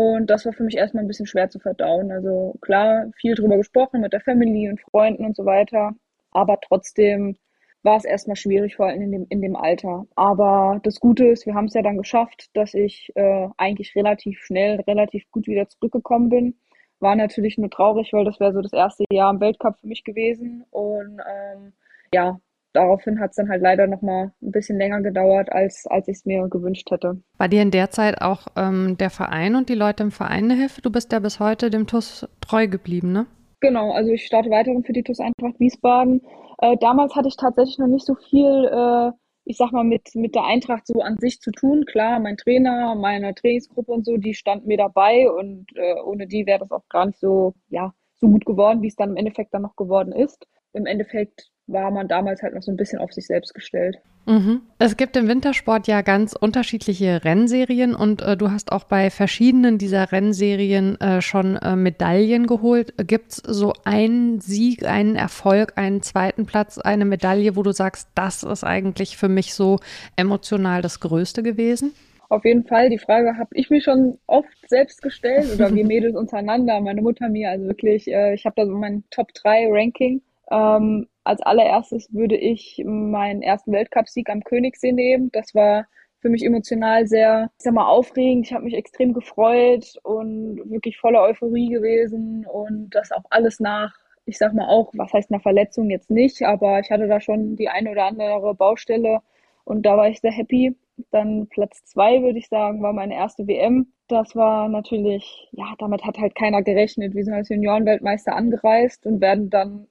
Und 0.00 0.30
das 0.30 0.46
war 0.46 0.54
für 0.54 0.62
mich 0.62 0.78
erstmal 0.78 1.04
ein 1.04 1.08
bisschen 1.08 1.26
schwer 1.26 1.50
zu 1.50 1.58
verdauen. 1.58 2.10
Also 2.10 2.54
klar, 2.62 3.10
viel 3.16 3.34
drüber 3.34 3.58
gesprochen 3.58 4.00
mit 4.00 4.14
der 4.14 4.22
Family 4.22 4.70
und 4.70 4.80
Freunden 4.80 5.26
und 5.26 5.36
so 5.36 5.44
weiter, 5.44 5.92
aber 6.30 6.58
trotzdem 6.66 7.36
war 7.82 7.98
es 7.98 8.06
erstmal 8.06 8.36
schwierig, 8.36 8.76
vor 8.76 8.86
allem 8.86 9.02
in 9.02 9.12
dem, 9.12 9.26
in 9.28 9.42
dem 9.42 9.56
Alter. 9.56 10.06
Aber 10.16 10.80
das 10.84 11.00
Gute 11.00 11.26
ist, 11.26 11.44
wir 11.44 11.54
haben 11.54 11.66
es 11.66 11.74
ja 11.74 11.82
dann 11.82 11.98
geschafft, 11.98 12.48
dass 12.54 12.72
ich 12.72 13.12
äh, 13.14 13.48
eigentlich 13.58 13.94
relativ 13.94 14.38
schnell, 14.40 14.80
relativ 14.86 15.30
gut 15.32 15.46
wieder 15.46 15.68
zurückgekommen 15.68 16.30
bin. 16.30 16.58
War 17.00 17.14
natürlich 17.14 17.58
nur 17.58 17.70
traurig, 17.70 18.10
weil 18.14 18.24
das 18.24 18.40
wäre 18.40 18.54
so 18.54 18.62
das 18.62 18.72
erste 18.72 19.04
Jahr 19.12 19.30
im 19.30 19.40
Weltcup 19.40 19.78
für 19.80 19.86
mich 19.86 20.04
gewesen. 20.04 20.64
Und 20.70 21.20
ähm, 21.30 21.74
ja, 22.14 22.40
daraufhin 22.72 23.20
hat 23.20 23.30
es 23.30 23.36
dann 23.36 23.48
halt 23.48 23.62
leider 23.62 23.86
nochmal 23.86 24.32
ein 24.42 24.52
bisschen 24.52 24.78
länger 24.78 25.02
gedauert, 25.02 25.50
als, 25.52 25.86
als 25.88 26.08
ich 26.08 26.18
es 26.18 26.24
mir 26.24 26.48
gewünscht 26.48 26.90
hätte. 26.90 27.22
War 27.38 27.48
dir 27.48 27.62
in 27.62 27.70
der 27.70 27.90
Zeit 27.90 28.20
auch 28.20 28.46
ähm, 28.56 28.96
der 28.98 29.10
Verein 29.10 29.56
und 29.56 29.68
die 29.68 29.74
Leute 29.74 30.02
im 30.02 30.10
Verein 30.10 30.44
eine 30.44 30.54
Hilfe? 30.54 30.82
Du 30.82 30.90
bist 30.90 31.12
ja 31.12 31.18
bis 31.18 31.40
heute 31.40 31.70
dem 31.70 31.86
TUS 31.86 32.28
treu 32.40 32.68
geblieben, 32.68 33.12
ne? 33.12 33.26
Genau, 33.60 33.92
also 33.92 34.10
ich 34.10 34.24
starte 34.24 34.50
weiterhin 34.50 34.84
für 34.84 34.92
die 34.92 35.02
TUS 35.02 35.20
Eintracht 35.20 35.60
Wiesbaden. 35.60 36.22
Äh, 36.58 36.76
damals 36.78 37.14
hatte 37.14 37.28
ich 37.28 37.36
tatsächlich 37.36 37.78
noch 37.78 37.88
nicht 37.88 38.06
so 38.06 38.14
viel, 38.14 38.70
äh, 38.72 39.12
ich 39.44 39.56
sag 39.56 39.72
mal, 39.72 39.84
mit, 39.84 40.14
mit 40.14 40.34
der 40.34 40.44
Eintracht 40.44 40.86
so 40.86 41.00
an 41.00 41.18
sich 41.18 41.40
zu 41.40 41.50
tun. 41.50 41.84
Klar, 41.84 42.20
mein 42.20 42.36
Trainer, 42.36 42.94
meine 42.94 43.34
Trainingsgruppe 43.34 43.92
und 43.92 44.06
so, 44.06 44.16
die 44.16 44.34
standen 44.34 44.68
mir 44.68 44.78
dabei 44.78 45.30
und 45.30 45.66
äh, 45.74 46.00
ohne 46.04 46.26
die 46.26 46.46
wäre 46.46 46.60
das 46.60 46.70
auch 46.70 46.88
gar 46.88 47.06
nicht 47.06 47.18
so, 47.18 47.54
ja, 47.68 47.92
so 48.16 48.28
gut 48.28 48.44
geworden, 48.44 48.82
wie 48.82 48.88
es 48.88 48.96
dann 48.96 49.10
im 49.10 49.16
Endeffekt 49.16 49.52
dann 49.52 49.62
noch 49.62 49.76
geworden 49.76 50.12
ist. 50.12 50.46
Im 50.72 50.86
Endeffekt 50.86 51.50
war 51.72 51.90
man 51.90 52.08
damals 52.08 52.42
halt 52.42 52.54
noch 52.54 52.62
so 52.62 52.70
ein 52.70 52.76
bisschen 52.76 52.98
auf 52.98 53.12
sich 53.12 53.26
selbst 53.26 53.54
gestellt. 53.54 53.98
Mhm. 54.26 54.62
Es 54.78 54.96
gibt 54.96 55.16
im 55.16 55.28
Wintersport 55.28 55.86
ja 55.86 56.02
ganz 56.02 56.34
unterschiedliche 56.34 57.24
Rennserien 57.24 57.94
und 57.94 58.22
äh, 58.22 58.36
du 58.36 58.50
hast 58.50 58.70
auch 58.70 58.84
bei 58.84 59.10
verschiedenen 59.10 59.78
dieser 59.78 60.12
Rennserien 60.12 61.00
äh, 61.00 61.22
schon 61.22 61.56
äh, 61.56 61.74
Medaillen 61.74 62.46
geholt. 62.46 62.94
Gibt 63.06 63.32
es 63.32 63.36
so 63.36 63.72
einen 63.84 64.40
Sieg, 64.40 64.84
einen 64.84 65.16
Erfolg, 65.16 65.72
einen 65.76 66.02
zweiten 66.02 66.46
Platz, 66.46 66.78
eine 66.78 67.04
Medaille, 67.04 67.56
wo 67.56 67.62
du 67.62 67.72
sagst, 67.72 68.08
das 68.14 68.42
ist 68.42 68.64
eigentlich 68.64 69.16
für 69.16 69.28
mich 69.28 69.54
so 69.54 69.78
emotional 70.16 70.82
das 70.82 71.00
Größte 71.00 71.42
gewesen? 71.42 71.92
Auf 72.28 72.44
jeden 72.44 72.64
Fall. 72.64 72.90
Die 72.90 72.98
Frage 72.98 73.36
habe 73.36 73.50
ich 73.54 73.70
mir 73.70 73.80
schon 73.80 74.18
oft 74.28 74.48
selbst 74.68 75.02
gestellt 75.02 75.52
oder 75.52 75.70
wir 75.74 75.84
Mädels 75.84 76.14
untereinander, 76.14 76.80
meine 76.80 77.02
Mutter 77.02 77.28
mir. 77.28 77.50
Also 77.50 77.66
wirklich, 77.66 78.06
äh, 78.06 78.34
ich 78.34 78.46
habe 78.46 78.54
da 78.56 78.66
so 78.66 78.76
mein 78.76 79.02
Top 79.10 79.34
3 79.34 79.66
Ranking. 79.68 80.22
Ähm, 80.52 81.06
als 81.24 81.40
allererstes 81.42 82.12
würde 82.12 82.36
ich 82.36 82.82
meinen 82.86 83.42
ersten 83.42 83.72
Weltcupsieg 83.72 84.30
am 84.30 84.42
Königssee 84.42 84.92
nehmen. 84.92 85.30
Das 85.32 85.54
war 85.54 85.86
für 86.20 86.28
mich 86.28 86.44
emotional 86.44 87.06
sehr, 87.06 87.50
ich 87.58 87.64
sag 87.64 87.74
mal, 87.74 87.88
aufregend. 87.88 88.46
Ich 88.46 88.52
habe 88.52 88.64
mich 88.64 88.74
extrem 88.74 89.12
gefreut 89.14 89.98
und 90.02 90.58
wirklich 90.70 90.98
voller 90.98 91.22
Euphorie 91.22 91.70
gewesen 91.70 92.46
und 92.46 92.90
das 92.90 93.12
auch 93.12 93.24
alles 93.30 93.60
nach, 93.60 93.94
ich 94.26 94.38
sag 94.38 94.54
mal 94.54 94.68
auch, 94.68 94.90
was 94.94 95.12
heißt 95.12 95.30
nach 95.30 95.42
Verletzung 95.42 95.90
jetzt 95.90 96.10
nicht, 96.10 96.42
aber 96.42 96.80
ich 96.80 96.90
hatte 96.90 97.08
da 97.08 97.20
schon 97.20 97.56
die 97.56 97.68
eine 97.68 97.90
oder 97.90 98.04
andere 98.06 98.54
Baustelle 98.54 99.20
und 99.64 99.82
da 99.86 99.96
war 99.96 100.08
ich 100.08 100.20
sehr 100.20 100.32
happy. 100.32 100.76
Dann 101.10 101.46
Platz 101.48 101.84
zwei, 101.84 102.22
würde 102.22 102.38
ich 102.38 102.48
sagen, 102.48 102.82
war 102.82 102.92
meine 102.92 103.14
erste 103.14 103.46
WM. 103.46 103.92
Das 104.08 104.36
war 104.36 104.68
natürlich, 104.68 105.48
ja, 105.52 105.74
damit 105.78 106.04
hat 106.04 106.18
halt 106.18 106.34
keiner 106.34 106.62
gerechnet. 106.62 107.14
Wir 107.14 107.24
sind 107.24 107.34
als 107.34 107.48
Juniorenweltmeister 107.48 108.34
angereist 108.34 109.06
und 109.06 109.20
werden 109.20 109.48
dann 109.48 109.86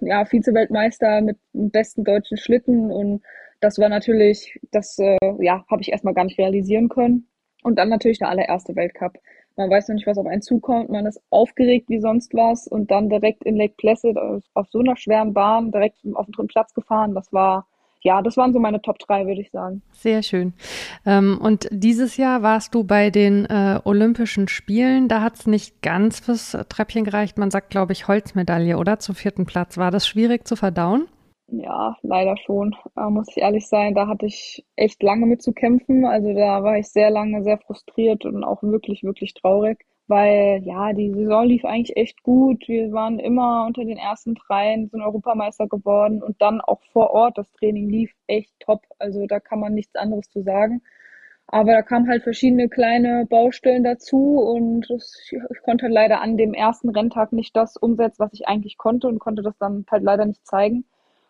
ja, 0.00 0.24
Vize-Weltmeister 0.24 1.20
mit 1.20 1.38
dem 1.52 1.70
besten 1.70 2.04
deutschen 2.04 2.36
Schlitten 2.36 2.90
und 2.90 3.22
das 3.60 3.78
war 3.78 3.88
natürlich, 3.88 4.58
das 4.70 4.98
äh, 4.98 5.18
ja, 5.38 5.64
habe 5.70 5.82
ich 5.82 5.92
erstmal 5.92 6.14
gar 6.14 6.24
nicht 6.24 6.38
realisieren 6.38 6.88
können. 6.88 7.26
Und 7.62 7.78
dann 7.78 7.90
natürlich 7.90 8.18
der 8.18 8.30
allererste 8.30 8.74
Weltcup. 8.74 9.18
Man 9.56 9.68
weiß 9.68 9.88
noch 9.88 9.94
nicht, 9.94 10.06
was 10.06 10.16
auf 10.16 10.26
einen 10.26 10.40
zukommt. 10.40 10.88
Man 10.88 11.04
ist 11.04 11.20
aufgeregt 11.28 11.90
wie 11.90 12.00
sonst 12.00 12.32
was 12.32 12.66
und 12.66 12.90
dann 12.90 13.10
direkt 13.10 13.44
in 13.44 13.56
Lake 13.56 13.74
Placid 13.76 14.16
auf, 14.16 14.42
auf 14.54 14.68
so 14.70 14.78
einer 14.78 14.96
schweren 14.96 15.34
Bahn 15.34 15.70
direkt 15.70 15.98
auf 16.14 16.24
den 16.24 16.32
dritten 16.32 16.48
Platz 16.48 16.72
gefahren. 16.72 17.14
Das 17.14 17.30
war 17.32 17.66
ja, 18.02 18.22
das 18.22 18.36
waren 18.36 18.52
so 18.52 18.58
meine 18.58 18.80
Top 18.80 18.98
3, 18.98 19.26
würde 19.26 19.40
ich 19.40 19.50
sagen. 19.50 19.82
Sehr 19.92 20.22
schön. 20.22 20.54
Ähm, 21.04 21.38
und 21.40 21.68
dieses 21.70 22.16
Jahr 22.16 22.42
warst 22.42 22.74
du 22.74 22.84
bei 22.84 23.10
den 23.10 23.46
äh, 23.46 23.80
Olympischen 23.84 24.48
Spielen. 24.48 25.08
Da 25.08 25.20
hat 25.20 25.36
es 25.36 25.46
nicht 25.46 25.82
ganz 25.82 26.20
fürs 26.20 26.56
Treppchen 26.68 27.04
gereicht. 27.04 27.38
Man 27.38 27.50
sagt, 27.50 27.70
glaube 27.70 27.92
ich, 27.92 28.08
Holzmedaille, 28.08 28.78
oder? 28.78 28.98
Zum 28.98 29.14
vierten 29.14 29.46
Platz. 29.46 29.76
War 29.76 29.90
das 29.90 30.06
schwierig 30.06 30.46
zu 30.46 30.56
verdauen? 30.56 31.08
Ja, 31.52 31.96
leider 32.02 32.36
schon, 32.36 32.76
äh, 32.96 33.10
muss 33.10 33.28
ich 33.30 33.38
ehrlich 33.38 33.66
sein. 33.66 33.94
Da 33.94 34.06
hatte 34.06 34.26
ich 34.26 34.64
echt 34.76 35.02
lange 35.02 35.26
mit 35.26 35.42
zu 35.42 35.52
kämpfen. 35.52 36.04
Also 36.04 36.32
da 36.32 36.62
war 36.62 36.78
ich 36.78 36.88
sehr 36.88 37.10
lange 37.10 37.42
sehr 37.42 37.58
frustriert 37.58 38.24
und 38.24 38.44
auch 38.44 38.62
wirklich, 38.62 39.02
wirklich 39.02 39.34
traurig 39.34 39.84
weil 40.10 40.62
ja, 40.64 40.92
die 40.92 41.12
Saison 41.14 41.46
lief 41.46 41.64
eigentlich 41.64 41.96
echt 41.96 42.22
gut. 42.22 42.66
Wir 42.66 42.92
waren 42.92 43.20
immer 43.20 43.64
unter 43.64 43.84
den 43.84 43.96
ersten 43.96 44.34
dreien, 44.34 44.88
sind 44.88 45.00
Europameister 45.00 45.68
geworden 45.68 46.22
und 46.22 46.42
dann 46.42 46.60
auch 46.60 46.82
vor 46.92 47.10
Ort. 47.10 47.38
Das 47.38 47.50
Training 47.52 47.88
lief 47.88 48.12
echt 48.26 48.52
top. 48.58 48.82
Also 48.98 49.26
da 49.26 49.38
kann 49.40 49.60
man 49.60 49.72
nichts 49.72 49.94
anderes 49.94 50.28
zu 50.28 50.42
sagen. 50.42 50.82
Aber 51.46 51.72
da 51.72 51.82
kamen 51.82 52.08
halt 52.08 52.24
verschiedene 52.24 52.68
kleine 52.68 53.24
Baustellen 53.26 53.84
dazu 53.84 54.38
und 54.40 54.88
ich 54.90 55.62
konnte 55.62 55.88
leider 55.88 56.20
an 56.20 56.36
dem 56.36 56.54
ersten 56.54 56.90
Renntag 56.90 57.32
nicht 57.32 57.56
das 57.56 57.76
umsetzen, 57.76 58.18
was 58.18 58.32
ich 58.34 58.48
eigentlich 58.48 58.78
konnte 58.78 59.08
und 59.08 59.20
konnte 59.20 59.42
das 59.42 59.56
dann 59.58 59.84
halt 59.90 60.02
leider 60.02 60.26
nicht 60.26 60.46
zeigen. 60.46 60.84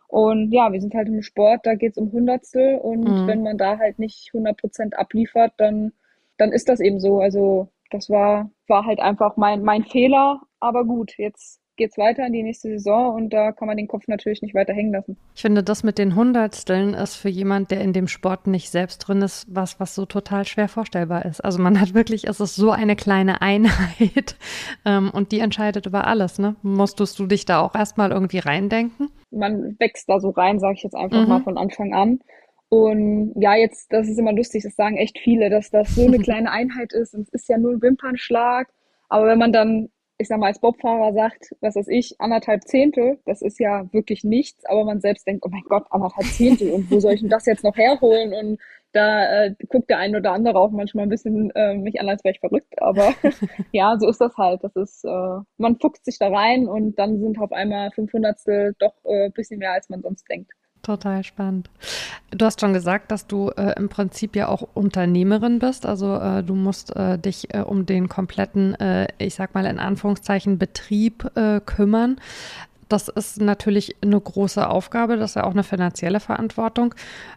Und 0.09 0.53
ja, 0.53 0.73
wir 0.73 0.81
sind 0.81 0.95
halt 0.95 1.09
im 1.09 1.23
Sport, 1.23 1.61
da 1.65 1.75
geht 1.75 1.93
es 1.93 1.99
um 1.99 2.13
Hundertstel 2.13 2.79
und 2.79 3.05
mhm. 3.05 3.27
wenn 3.27 3.43
man 3.43 3.59
da 3.59 3.79
halt 3.79 3.99
nicht 3.99 4.31
100 4.35 4.57
Prozent 4.57 4.99
abliefert, 4.99 5.53
dann, 5.59 5.93
dann 6.39 6.51
ist 6.53 6.69
das 6.69 6.81
eben 6.81 6.99
so. 6.99 7.21
Also 7.21 7.69
das 7.91 8.09
war, 8.09 8.51
war 8.69 8.87
halt 8.87 9.01
einfach 9.01 9.37
mein, 9.37 9.63
mein 9.63 9.85
Fehler. 9.85 10.41
Aber 10.61 10.85
gut, 10.85 11.13
jetzt 11.19 11.61
geht's 11.81 11.97
weiter 11.97 12.27
in 12.27 12.35
die 12.35 12.43
nächste 12.43 12.69
Saison 12.69 13.15
und 13.15 13.33
da 13.33 13.53
kann 13.53 13.67
man 13.67 13.79
den 13.79 13.89
Kopf 13.89 14.07
natürlich 14.07 14.43
nicht 14.43 14.55
weiter 14.55 14.75
hängen 14.75 14.93
lassen. 14.93 15.17
Ich 15.35 15.41
finde, 15.41 15.63
das 15.63 15.83
mit 15.83 15.97
den 15.97 16.15
Hundertsteln 16.15 16.93
ist 16.93 17.17
für 17.17 17.31
jemand, 17.31 17.71
der 17.71 17.81
in 17.81 17.95
dem 17.95 18.07
Sport 18.07 18.47
nicht 18.47 18.69
selbst 18.69 18.99
drin 18.99 19.23
ist, 19.23 19.47
was, 19.49 19.81
was 19.81 19.95
so 19.95 20.05
total 20.05 20.45
schwer 20.45 20.69
vorstellbar 20.69 21.25
ist. 21.25 21.41
Also 21.41 21.61
man 21.61 21.81
hat 21.81 21.95
wirklich, 21.95 22.29
es 22.29 22.39
ist 22.39 22.55
so 22.55 22.71
eine 22.71 22.97
kleine 22.97 23.41
Einheit 23.41 24.37
ähm, 24.85 25.11
und 25.11 25.33
die 25.33 25.41
entscheidet 25.41 25.87
über 25.87 26.07
alles. 26.07 26.39
Ne? 26.39 26.55
Musstest 26.63 27.19
du 27.19 27.27
dich 27.27 27.47
da 27.47 27.61
auch 27.61 27.75
erstmal 27.75 28.13
irgendwie 28.13 28.41
reindenken? 28.41 29.09
Man 29.31 29.77
wächst 29.79 30.07
da 30.09 30.21
so 30.21 30.31
rein, 30.31 30.59
sage 30.59 30.75
ich 30.75 30.83
jetzt 30.83 30.95
einfach 30.95 31.23
mhm. 31.23 31.29
mal 31.29 31.43
von 31.43 31.57
Anfang 31.57 31.95
an. 31.95 32.21
Und 32.71 33.33
ja, 33.35 33.57
jetzt, 33.57 33.93
das 33.93 34.09
ist 34.09 34.19
immer 34.19 34.33
lustig, 34.33 34.63
das 34.63 34.77
sagen 34.77 34.97
echt 34.97 35.19
viele, 35.19 35.51
dass 35.51 35.71
das 35.71 35.95
so 35.95 36.07
eine 36.07 36.19
kleine 36.21 36.51
Einheit 36.53 36.93
ist 36.93 37.15
und 37.15 37.23
es 37.23 37.43
ist 37.43 37.49
ja 37.49 37.59
nur 37.59 37.73
ein 37.73 37.83
Wimpernschlag. 37.83 38.69
Aber 39.09 39.27
wenn 39.27 39.39
man 39.39 39.53
dann, 39.53 39.91
ich 40.19 40.29
sag 40.29 40.39
mal, 40.39 40.47
als 40.47 40.61
Bobfahrer 40.61 41.13
sagt, 41.13 41.51
was 41.61 41.75
weiß 41.75 41.89
ich, 41.89 42.21
anderthalb 42.21 42.63
Zehntel, 42.69 43.19
das 43.27 43.43
ist 43.43 43.59
ja 43.59 43.93
wirklich 43.93 44.23
nichts, 44.23 44.65
aber 44.67 44.85
man 44.85 45.01
selbst 45.01 45.27
denkt, 45.27 45.45
oh 45.45 45.49
mein 45.51 45.65
Gott, 45.65 45.87
anderthalb 45.91 46.27
Zehntel 46.29 46.71
und 46.71 46.89
wo 46.93 47.01
soll 47.01 47.15
ich 47.15 47.21
denn 47.21 47.29
das 47.29 47.45
jetzt 47.47 47.65
noch 47.65 47.77
herholen? 47.77 48.33
Und 48.33 48.61
da 48.93 49.47
äh, 49.47 49.55
guckt 49.69 49.91
der 49.91 49.99
ein 49.99 50.15
oder 50.15 50.31
andere 50.31 50.57
auch 50.59 50.71
manchmal 50.71 51.07
ein 51.07 51.11
bisschen 51.11 51.51
äh, 51.57 51.75
mich 51.75 52.01
an, 52.01 52.09
als 52.09 52.23
wäre 52.23 52.35
ich 52.35 52.41
verrückt. 52.41 52.81
Aber 52.81 53.15
ja, 53.73 53.99
so 53.99 54.09
ist 54.09 54.21
das 54.21 54.37
halt. 54.37 54.63
Das 54.63 54.77
ist, 54.77 55.05
äh, 55.05 55.39
man 55.59 55.77
fuchst 55.81 56.05
sich 56.05 56.19
da 56.21 56.29
rein 56.29 56.69
und 56.69 56.97
dann 57.01 57.19
sind 57.19 57.41
auf 57.41 57.51
einmal 57.51 57.91
500 57.91 58.39
doch 58.79 58.95
äh, 59.05 59.31
bisschen 59.31 59.59
mehr, 59.59 59.73
als 59.73 59.89
man 59.89 60.03
sonst 60.03 60.29
denkt. 60.31 60.53
Total 60.83 61.23
spannend. 61.25 61.69
Du 62.31 62.47
hast 62.47 62.61
schon 62.61 62.73
gesagt, 62.73 63.11
dass 63.11 63.27
du 63.27 63.51
äh, 63.51 63.75
im 63.77 63.91
Prinzip 63.91 64.35
ja 64.35 64.49
auch 64.49 64.67
Unternehmerin 64.73 65.59
bist. 65.59 65.85
Also 65.85 66.17
äh, 66.17 66.43
du 66.43 66.55
musst 66.55 66.97
äh, 66.97 67.19
dich 67.19 67.53
äh, 67.55 67.61
um 67.61 67.85
den 67.85 68.09
kompletten, 68.09 68.75
äh, 68.81 69.09
ich 69.19 69.35
sag 69.35 69.55
mal 69.55 69.67
in 69.67 69.79
Anführungszeichen, 69.79 70.59
Betrieb 70.59 71.31
äh, 71.37 71.61
kümmern. 71.61 72.17
Das 72.89 73.09
ist 73.09 73.41
natürlich 73.41 73.97
eine 74.03 74.19
große 74.21 74.69
Aufgabe, 74.69 75.17
das 75.17 75.33
ist 75.33 75.35
ja 75.37 75.45
auch 75.45 75.53
eine 75.53 75.63
finanzielle 75.63 76.19
Verantwortung. 76.19 76.93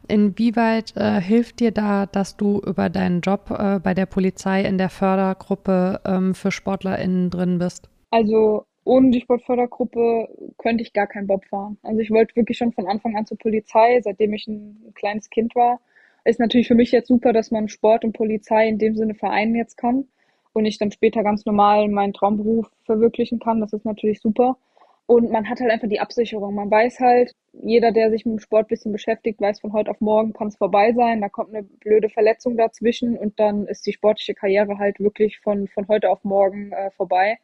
Inwieweit 0.07 0.95
hilft 0.97 1.59
dir 1.59 1.71
da, 1.71 2.07
dass 2.07 2.37
du 2.37 2.59
über 2.65 2.89
deinen 2.89 3.21
Job 3.21 3.49
bei 3.83 3.93
der 3.93 4.07
Polizei 4.07 4.63
in 4.63 4.79
der 4.79 4.89
Fördergruppe 4.89 6.01
ähm, 6.05 6.33
für 6.33 6.49
SportlerInnen 6.49 7.29
drin 7.29 7.59
bist? 7.59 7.87
Also 8.09 8.65
ohne 8.85 9.11
die 9.11 9.21
Sportfördergruppe 9.21 10.27
könnte 10.57 10.83
ich 10.83 10.93
gar 10.93 11.07
kein 11.07 11.27
Bob 11.27 11.45
fahren. 11.45 11.77
Also 11.83 11.99
ich 11.99 12.11
wollte 12.11 12.35
wirklich 12.35 12.57
schon 12.57 12.73
von 12.73 12.87
Anfang 12.87 13.15
an 13.15 13.25
zur 13.25 13.37
Polizei, 13.37 14.01
seitdem 14.01 14.33
ich 14.33 14.47
ein 14.47 14.91
kleines 14.95 15.29
Kind 15.29 15.55
war. 15.55 15.79
Ist 16.25 16.39
natürlich 16.39 16.67
für 16.67 16.75
mich 16.75 16.91
jetzt 16.91 17.07
super, 17.07 17.33
dass 17.33 17.51
man 17.51 17.69
Sport 17.69 18.05
und 18.05 18.13
Polizei 18.13 18.67
in 18.67 18.77
dem 18.77 18.95
Sinne 18.95 19.13
vereinen 19.13 19.55
jetzt 19.55 19.77
kann 19.77 20.07
und 20.53 20.65
ich 20.65 20.77
dann 20.77 20.91
später 20.91 21.23
ganz 21.23 21.45
normal 21.45 21.89
meinen 21.89 22.13
Traumberuf 22.13 22.69
verwirklichen 22.85 23.39
kann. 23.39 23.59
Das 23.59 23.73
ist 23.73 23.85
natürlich 23.85 24.21
super. 24.21 24.57
Und 25.05 25.31
man 25.31 25.49
hat 25.49 25.59
halt 25.59 25.71
einfach 25.71 25.89
die 25.89 25.99
Absicherung. 25.99 26.55
Man 26.55 26.71
weiß 26.71 26.99
halt, 27.01 27.33
jeder, 27.51 27.91
der 27.91 28.09
sich 28.09 28.25
mit 28.25 28.35
dem 28.35 28.39
Sport 28.39 28.65
ein 28.65 28.69
bisschen 28.69 28.93
beschäftigt, 28.93 29.41
weiß, 29.41 29.59
von 29.59 29.73
heute 29.73 29.91
auf 29.91 29.99
morgen 29.99 30.31
kann 30.31 30.47
es 30.47 30.55
vorbei 30.55 30.93
sein. 30.93 31.19
Da 31.19 31.27
kommt 31.27 31.53
eine 31.53 31.63
blöde 31.63 32.09
Verletzung 32.09 32.55
dazwischen 32.55 33.17
und 33.17 33.37
dann 33.39 33.67
ist 33.67 33.85
die 33.85 33.93
sportliche 33.93 34.33
Karriere 34.33 34.77
halt 34.77 34.99
wirklich 34.99 35.39
von, 35.39 35.67
von 35.67 35.87
heute 35.89 36.09
auf 36.09 36.23
morgen 36.23 36.71
äh, 36.71 36.89
vorbei 36.91 37.37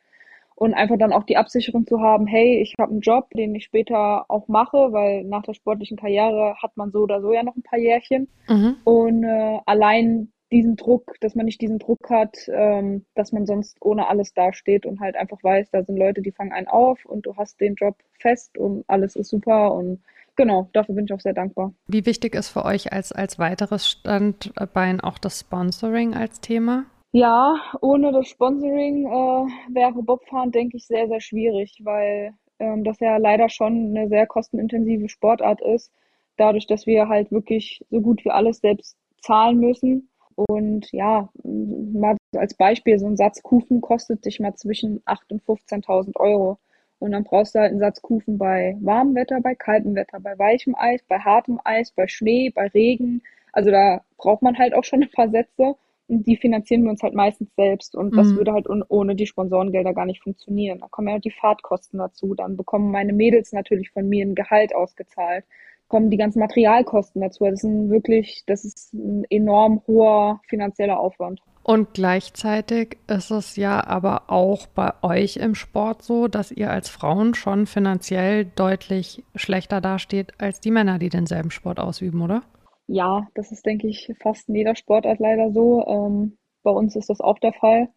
und 0.59 0.73
einfach 0.73 0.97
dann 0.97 1.13
auch 1.13 1.23
die 1.23 1.37
Absicherung 1.37 1.87
zu 1.87 2.01
haben, 2.01 2.27
hey, 2.27 2.61
ich 2.61 2.75
habe 2.77 2.91
einen 2.91 2.99
Job, 2.99 3.29
den 3.31 3.55
ich 3.55 3.63
später 3.63 4.25
auch 4.27 4.49
mache, 4.49 4.91
weil 4.91 5.23
nach 5.23 5.43
der 5.43 5.53
sportlichen 5.53 5.95
Karriere 5.95 6.55
hat 6.61 6.75
man 6.75 6.91
so 6.91 6.99
oder 6.99 7.21
so 7.21 7.31
ja 7.31 7.43
noch 7.43 7.55
ein 7.55 7.63
paar 7.63 7.79
Jährchen. 7.79 8.27
Mhm. 8.49 8.75
Und 8.83 9.23
äh, 9.23 9.59
allein 9.65 10.33
diesen 10.51 10.75
Druck, 10.75 11.15
dass 11.21 11.33
man 11.33 11.45
nicht 11.45 11.61
diesen 11.61 11.79
Druck 11.79 12.09
hat, 12.09 12.35
ähm, 12.49 13.05
dass 13.15 13.31
man 13.31 13.45
sonst 13.45 13.77
ohne 13.79 14.09
alles 14.09 14.33
dasteht 14.33 14.85
und 14.85 14.99
halt 14.99 15.15
einfach 15.15 15.41
weiß, 15.41 15.69
da 15.71 15.81
sind 15.83 15.97
Leute, 15.97 16.21
die 16.21 16.33
fangen 16.33 16.51
einen 16.51 16.67
auf 16.67 17.05
und 17.05 17.25
du 17.25 17.37
hast 17.37 17.61
den 17.61 17.75
Job 17.75 17.95
fest 18.19 18.57
und 18.57 18.83
alles 18.87 19.15
ist 19.15 19.29
super 19.29 19.73
und 19.73 20.01
genau, 20.35 20.67
dafür 20.73 20.95
bin 20.95 21.05
ich 21.05 21.13
auch 21.13 21.21
sehr 21.21 21.33
dankbar. 21.33 21.73
Wie 21.87 22.05
wichtig 22.05 22.35
ist 22.35 22.49
für 22.49 22.65
euch 22.65 22.91
als, 22.91 23.13
als 23.13 23.39
weiteres 23.39 23.87
Standbein 23.87 24.99
auch 24.99 25.19
das 25.19 25.39
Sponsoring 25.39 26.15
als 26.15 26.41
Thema? 26.41 26.85
Ja, 27.11 27.55
ohne 27.81 28.11
das 28.11 28.27
Sponsoring 28.27 29.05
äh, 29.07 29.73
wäre 29.73 30.03
Bobfahren, 30.03 30.51
denke 30.51 30.77
ich, 30.77 30.85
sehr, 30.85 31.07
sehr 31.07 31.21
schwierig, 31.21 31.79
weil 31.83 32.33
ähm, 32.59 32.83
das 32.83 32.99
ja 32.99 33.17
leider 33.17 33.49
schon 33.49 33.95
eine 33.95 34.07
sehr 34.09 34.27
kostenintensive 34.27 35.09
Sportart 35.09 35.59
ist, 35.61 35.91
dadurch, 36.37 36.67
dass 36.67 36.85
wir 36.85 37.07
halt 37.09 37.31
wirklich 37.31 37.83
so 37.89 38.01
gut 38.01 38.23
wie 38.25 38.29
alles 38.29 38.59
selbst 38.59 38.95
zahlen 39.21 39.59
müssen. 39.59 40.09
Und 40.35 40.91
ja, 40.91 41.29
mal 41.43 42.15
als 42.35 42.53
Beispiel, 42.53 42.99
so 42.99 43.07
ein 43.07 43.17
Satz 43.17 43.41
Kufen 43.41 43.81
kostet 43.81 44.23
dich 44.25 44.39
mal 44.39 44.53
zwischen 44.55 45.01
8.000 45.05 45.31
und 45.31 45.43
15.000 45.43 46.15
Euro. 46.17 46.59
Und 46.99 47.11
dann 47.11 47.23
brauchst 47.23 47.55
du 47.55 47.59
halt 47.59 47.71
einen 47.71 47.79
Satz 47.79 48.01
Kufen 48.01 48.37
bei 48.37 48.77
warmem 48.81 49.15
Wetter, 49.15 49.41
bei 49.41 49.55
kaltem 49.55 49.95
Wetter, 49.95 50.19
bei 50.19 50.37
weichem 50.37 50.75
Eis, 50.75 51.01
bei 51.07 51.17
hartem 51.19 51.59
Eis, 51.63 51.91
bei 51.91 52.07
Schnee, 52.07 52.51
bei 52.51 52.67
Regen. 52.67 53.23
Also 53.51 53.71
da 53.71 54.01
braucht 54.17 54.43
man 54.43 54.57
halt 54.59 54.75
auch 54.75 54.83
schon 54.83 55.01
ein 55.03 55.11
paar 55.11 55.29
Sätze 55.29 55.75
die 56.09 56.37
finanzieren 56.37 56.83
wir 56.83 56.89
uns 56.89 57.03
halt 57.03 57.13
meistens 57.13 57.53
selbst 57.55 57.95
und 57.95 58.15
das 58.17 58.27
mhm. 58.27 58.37
würde 58.37 58.53
halt 58.53 58.67
ohne 58.89 59.15
die 59.15 59.27
Sponsorengelder 59.27 59.93
gar 59.93 60.05
nicht 60.05 60.23
funktionieren. 60.23 60.79
Da 60.79 60.87
kommen 60.87 61.07
ja 61.07 61.19
die 61.19 61.31
Fahrtkosten 61.31 61.99
dazu, 61.99 62.33
dann 62.33 62.57
bekommen 62.57 62.91
meine 62.91 63.13
Mädels 63.13 63.53
natürlich 63.53 63.91
von 63.91 64.09
mir 64.09 64.25
ein 64.25 64.35
Gehalt 64.35 64.75
ausgezahlt, 64.75 65.45
kommen 65.87 66.09
die 66.09 66.17
ganzen 66.17 66.39
Materialkosten 66.39 67.21
dazu. 67.21 67.45
Das 67.45 67.63
ist 67.63 67.89
wirklich, 67.89 68.43
das 68.47 68.65
ist 68.65 68.93
ein 68.93 69.23
enorm 69.29 69.81
hoher 69.87 70.41
finanzieller 70.47 70.99
Aufwand. 70.99 71.41
Und 71.61 71.93
gleichzeitig 71.93 72.97
ist 73.07 73.29
es 73.29 73.55
ja 73.55 73.85
aber 73.85 74.31
auch 74.31 74.65
bei 74.65 74.91
euch 75.03 75.37
im 75.37 75.53
Sport 75.53 76.01
so, 76.01 76.27
dass 76.27 76.51
ihr 76.51 76.71
als 76.71 76.89
Frauen 76.89 77.35
schon 77.35 77.67
finanziell 77.67 78.45
deutlich 78.45 79.23
schlechter 79.35 79.79
dasteht 79.79 80.33
als 80.39 80.59
die 80.59 80.71
Männer, 80.71 80.97
die 80.97 81.09
denselben 81.09 81.51
Sport 81.51 81.79
ausüben, 81.79 82.21
oder? 82.21 82.41
Ja, 82.91 83.27
das 83.35 83.51
ist, 83.51 83.67
denke 83.67 83.87
ich, 83.87 84.11
fast 84.19 84.49
in 84.49 84.55
jeder 84.55 84.75
Sportart 84.75 85.19
leider 85.19 85.51
so. 85.51 85.85
Ähm, 85.85 86.39
bei 86.63 86.71
uns 86.71 86.95
ist 86.95 87.11
das 87.11 87.21
auch 87.21 87.37
der 87.37 87.53
Fall. 87.53 87.89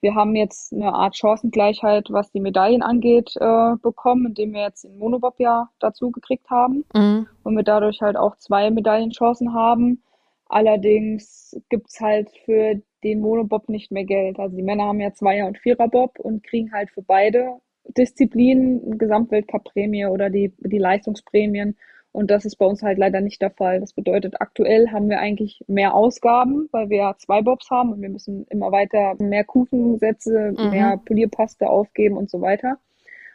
Wir 0.00 0.16
haben 0.16 0.34
jetzt 0.34 0.72
eine 0.72 0.92
Art 0.92 1.16
Chancengleichheit, 1.16 2.08
was 2.10 2.32
die 2.32 2.40
Medaillen 2.40 2.82
angeht, 2.82 3.36
äh, 3.36 3.76
bekommen, 3.80 4.26
indem 4.26 4.52
wir 4.54 4.62
jetzt 4.62 4.82
den 4.82 4.98
Monobob 4.98 5.34
ja 5.38 5.68
dazu 5.78 6.10
gekriegt 6.10 6.50
haben 6.50 6.84
mhm. 6.92 7.28
und 7.44 7.56
wir 7.56 7.62
dadurch 7.62 8.00
halt 8.00 8.16
auch 8.16 8.36
zwei 8.38 8.70
Medaillenchancen 8.72 9.54
haben. 9.54 10.02
Allerdings 10.46 11.56
gibt's 11.68 12.00
halt 12.00 12.28
für 12.44 12.82
den 13.04 13.20
Monobob 13.20 13.68
nicht 13.68 13.92
mehr 13.92 14.04
Geld. 14.04 14.40
Also 14.40 14.56
die 14.56 14.64
Männer 14.64 14.86
haben 14.86 15.00
ja 15.00 15.12
Zweier- 15.12 15.46
und 15.46 15.58
Viererbob 15.58 16.18
und 16.18 16.42
kriegen 16.42 16.72
halt 16.72 16.90
für 16.90 17.02
beide 17.02 17.60
Disziplinen 17.96 18.98
Gesamtweltcup-Prämie 18.98 20.06
oder 20.06 20.28
die, 20.28 20.52
die 20.58 20.78
Leistungsprämien 20.78 21.76
und 22.12 22.30
das 22.30 22.44
ist 22.44 22.56
bei 22.56 22.66
uns 22.66 22.82
halt 22.82 22.98
leider 22.98 23.20
nicht 23.20 23.40
der 23.40 23.50
Fall. 23.50 23.80
Das 23.80 23.92
bedeutet, 23.92 24.40
aktuell 24.40 24.88
haben 24.90 25.08
wir 25.08 25.20
eigentlich 25.20 25.62
mehr 25.68 25.94
Ausgaben, 25.94 26.68
weil 26.72 26.90
wir 26.90 27.14
zwei 27.18 27.40
Bobs 27.40 27.70
haben 27.70 27.92
und 27.92 28.02
wir 28.02 28.08
müssen 28.08 28.46
immer 28.50 28.72
weiter 28.72 29.14
mehr 29.18 29.44
Kufensätze, 29.44 30.54
mhm. 30.56 30.70
mehr 30.70 30.96
Polierpaste 31.04 31.68
aufgeben 31.70 32.16
und 32.16 32.28
so 32.28 32.40
weiter. 32.40 32.78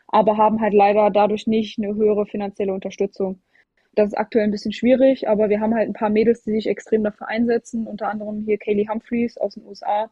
Aber 0.08 0.38
haben 0.38 0.60
halt 0.62 0.74
leider 0.74 1.10
dadurch 1.10 1.48
nicht 1.48 1.80
eine 1.80 1.96
höhere 1.96 2.26
finanzielle 2.26 2.74
Unterstützung. 2.74 3.40
Das 3.94 4.08
ist 4.08 4.18
aktuell 4.18 4.44
ein 4.44 4.52
bisschen 4.52 4.74
schwierig, 4.74 5.30
aber 5.30 5.50
wir 5.50 5.62
haben 5.62 5.74
halt 5.74 5.90
ein 5.90 5.94
paar 5.94 6.10
Mädels, 6.10 6.44
die 6.44 6.52
sich 6.52 6.68
extrem 6.68 7.04
dafür 7.04 7.30
einsetzen, 7.30 7.88
unter 7.88 8.10
anderem 8.10 8.44
hier 8.46 8.58
Kaylee 8.58 8.90
Humphreys 8.90 9.38
aus 9.38 9.54
den 9.54 9.66
USA. 9.66 10.10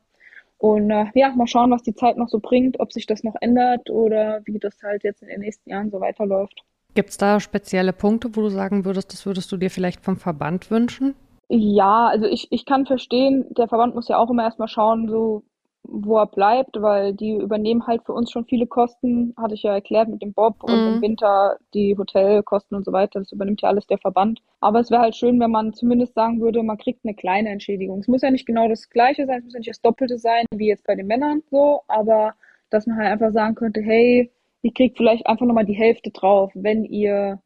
Und 0.57 0.89
äh, 0.89 1.07
ja, 1.15 1.31
mal 1.35 1.47
schauen, 1.47 1.71
was 1.71 1.83
die 1.83 1.93
Zeit 1.93 2.15
noch 2.15 2.29
so 2.29 2.39
bringt, 2.39 2.79
ob 2.79 2.93
sich 2.93 3.05
das 3.07 3.23
noch 3.25 3.35
ändert 3.41 3.89
oder 3.89 4.41
wie 4.45 4.59
das 4.59 4.81
halt 4.81 5.03
jetzt 5.03 5.21
in 5.21 5.27
den 5.27 5.41
nächsten 5.41 5.69
Jahren 5.69 5.91
so 5.91 5.99
weiterläuft. 5.99 6.63
Gibt 6.95 7.09
es 7.09 7.17
da 7.17 7.39
spezielle 7.39 7.93
Punkte, 7.93 8.35
wo 8.35 8.41
du 8.41 8.49
sagen 8.49 8.85
würdest, 8.85 9.13
das 9.13 9.25
würdest 9.25 9.51
du 9.51 9.57
dir 9.57 9.69
vielleicht 9.69 10.03
vom 10.03 10.17
Verband 10.17 10.69
wünschen? 10.69 11.15
Ja, 11.49 12.07
also 12.07 12.25
ich, 12.25 12.47
ich 12.51 12.65
kann 12.65 12.85
verstehen, 12.85 13.45
der 13.51 13.67
Verband 13.67 13.95
muss 13.95 14.07
ja 14.07 14.17
auch 14.17 14.29
immer 14.29 14.43
erstmal 14.43 14.67
schauen, 14.67 15.07
so 15.07 15.43
wo 15.85 16.17
er 16.17 16.27
bleibt, 16.27 16.81
weil 16.81 17.13
die 17.13 17.35
übernehmen 17.35 17.85
halt 17.85 18.03
für 18.05 18.13
uns 18.13 18.31
schon 18.31 18.45
viele 18.45 18.67
Kosten, 18.67 19.33
hatte 19.37 19.53
ich 19.53 19.63
ja 19.63 19.73
erklärt 19.73 20.07
mit 20.07 20.21
dem 20.21 20.33
Bob 20.33 20.63
und 20.63 20.73
im 20.73 20.95
mhm. 20.95 21.01
Winter 21.01 21.57
die 21.73 21.97
Hotelkosten 21.97 22.77
und 22.77 22.85
so 22.85 22.93
weiter, 22.93 23.19
das 23.19 23.31
übernimmt 23.31 23.61
ja 23.61 23.69
alles 23.69 23.85
der 23.87 23.97
Verband. 23.97 24.41
Aber 24.61 24.79
es 24.79 24.89
wäre 24.91 25.01
halt 25.01 25.15
schön, 25.15 25.39
wenn 25.39 25.51
man 25.51 25.73
zumindest 25.73 26.13
sagen 26.13 26.39
würde, 26.41 26.63
man 26.63 26.77
kriegt 26.77 27.03
eine 27.03 27.13
kleine 27.13 27.49
Entschädigung. 27.49 27.99
Es 27.99 28.07
muss 28.07 28.21
ja 28.21 28.31
nicht 28.31 28.45
genau 28.45 28.69
das 28.69 28.89
gleiche 28.89 29.25
sein, 29.25 29.39
es 29.39 29.43
muss 29.43 29.53
ja 29.53 29.59
nicht 29.59 29.69
das 29.69 29.81
Doppelte 29.81 30.17
sein, 30.17 30.45
wie 30.55 30.69
jetzt 30.69 30.87
bei 30.87 30.95
den 30.95 31.07
Männern 31.07 31.43
so, 31.51 31.81
aber 31.87 32.33
dass 32.69 32.87
man 32.87 32.97
halt 32.97 33.11
einfach 33.11 33.31
sagen 33.31 33.55
könnte, 33.55 33.81
hey, 33.81 34.31
ihr 34.63 34.73
kriegt 34.73 34.97
vielleicht 34.97 35.27
einfach 35.27 35.45
nochmal 35.45 35.65
die 35.65 35.73
Hälfte 35.73 36.09
drauf, 36.09 36.51
wenn 36.55 36.85
ihr, 36.85 37.39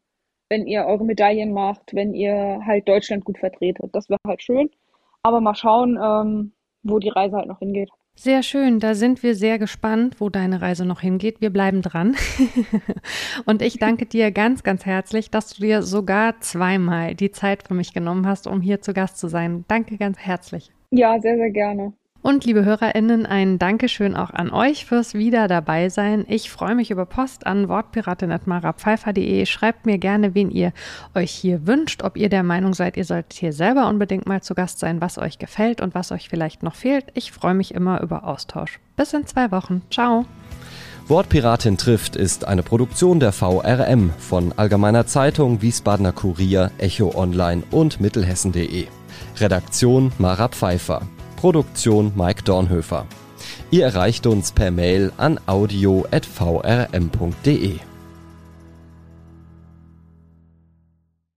wenn 0.48 0.66
ihr 0.66 0.86
eure 0.86 1.04
Medaillen 1.04 1.52
macht, 1.52 1.94
wenn 1.94 2.14
ihr 2.14 2.60
halt 2.64 2.88
Deutschland 2.88 3.24
gut 3.24 3.38
vertretet. 3.38 3.90
Das 3.92 4.08
wäre 4.08 4.20
halt 4.26 4.42
schön. 4.42 4.70
Aber 5.22 5.40
mal 5.40 5.54
schauen, 5.54 5.98
ähm, 6.02 6.52
wo 6.82 6.98
die 6.98 7.10
Reise 7.10 7.36
halt 7.36 7.48
noch 7.48 7.58
hingeht. 7.58 7.90
Sehr 8.14 8.42
schön, 8.42 8.80
da 8.80 8.94
sind 8.94 9.22
wir 9.22 9.36
sehr 9.36 9.60
gespannt, 9.60 10.20
wo 10.20 10.28
deine 10.28 10.60
Reise 10.60 10.84
noch 10.84 11.00
hingeht. 11.00 11.40
Wir 11.40 11.50
bleiben 11.50 11.82
dran. 11.82 12.16
Und 13.46 13.62
ich 13.62 13.78
danke 13.78 14.06
dir 14.06 14.32
ganz, 14.32 14.64
ganz 14.64 14.86
herzlich, 14.86 15.30
dass 15.30 15.54
du 15.54 15.62
dir 15.62 15.82
sogar 15.82 16.40
zweimal 16.40 17.14
die 17.14 17.30
Zeit 17.30 17.68
für 17.68 17.74
mich 17.74 17.94
genommen 17.94 18.26
hast, 18.26 18.48
um 18.48 18.60
hier 18.60 18.80
zu 18.80 18.92
Gast 18.92 19.18
zu 19.18 19.28
sein. 19.28 19.64
Danke 19.68 19.98
ganz 19.98 20.18
herzlich. 20.18 20.72
Ja, 20.90 21.20
sehr, 21.20 21.36
sehr 21.36 21.50
gerne. 21.50 21.92
Und 22.20 22.44
liebe 22.44 22.64
HörerInnen, 22.64 23.26
ein 23.26 23.58
Dankeschön 23.58 24.16
auch 24.16 24.30
an 24.30 24.50
euch 24.50 24.84
fürs 24.86 25.14
Wieder 25.14 25.46
dabei 25.46 25.88
sein. 25.88 26.24
Ich 26.28 26.50
freue 26.50 26.74
mich 26.74 26.90
über 26.90 27.06
Post 27.06 27.46
an 27.46 27.68
wortpiratin.marapfeifer.de. 27.68 29.46
Schreibt 29.46 29.86
mir 29.86 29.98
gerne, 29.98 30.34
wen 30.34 30.50
ihr 30.50 30.72
euch 31.14 31.30
hier 31.30 31.66
wünscht, 31.66 32.02
ob 32.02 32.16
ihr 32.16 32.28
der 32.28 32.42
Meinung 32.42 32.74
seid, 32.74 32.96
ihr 32.96 33.04
solltet 33.04 33.34
hier 33.34 33.52
selber 33.52 33.88
unbedingt 33.88 34.26
mal 34.26 34.42
zu 34.42 34.54
Gast 34.54 34.80
sein, 34.80 35.00
was 35.00 35.16
euch 35.16 35.38
gefällt 35.38 35.80
und 35.80 35.94
was 35.94 36.10
euch 36.10 36.28
vielleicht 36.28 36.62
noch 36.62 36.74
fehlt. 36.74 37.06
Ich 37.14 37.30
freue 37.30 37.54
mich 37.54 37.72
immer 37.72 38.00
über 38.02 38.24
Austausch. 38.24 38.80
Bis 38.96 39.12
in 39.12 39.26
zwei 39.26 39.52
Wochen. 39.52 39.82
Ciao. 39.90 40.26
Wortpiratin 41.06 41.78
trifft 41.78 42.16
ist 42.16 42.46
eine 42.46 42.62
Produktion 42.62 43.20
der 43.20 43.32
VRM 43.32 44.12
von 44.18 44.52
Allgemeiner 44.56 45.06
Zeitung, 45.06 45.62
Wiesbadener 45.62 46.12
Kurier, 46.12 46.70
Echo 46.76 47.14
Online 47.14 47.62
und 47.70 48.00
Mittelhessen.de. 48.00 48.86
Redaktion 49.38 50.12
Mara 50.18 50.48
Pfeiffer. 50.48 51.02
Produktion 51.38 52.12
Mike 52.16 52.42
Dornhöfer. 52.42 53.06
Ihr 53.70 53.84
erreicht 53.84 54.26
uns 54.26 54.50
per 54.50 54.72
Mail 54.72 55.12
an 55.18 55.38
audio.vrm.de. 55.46 56.08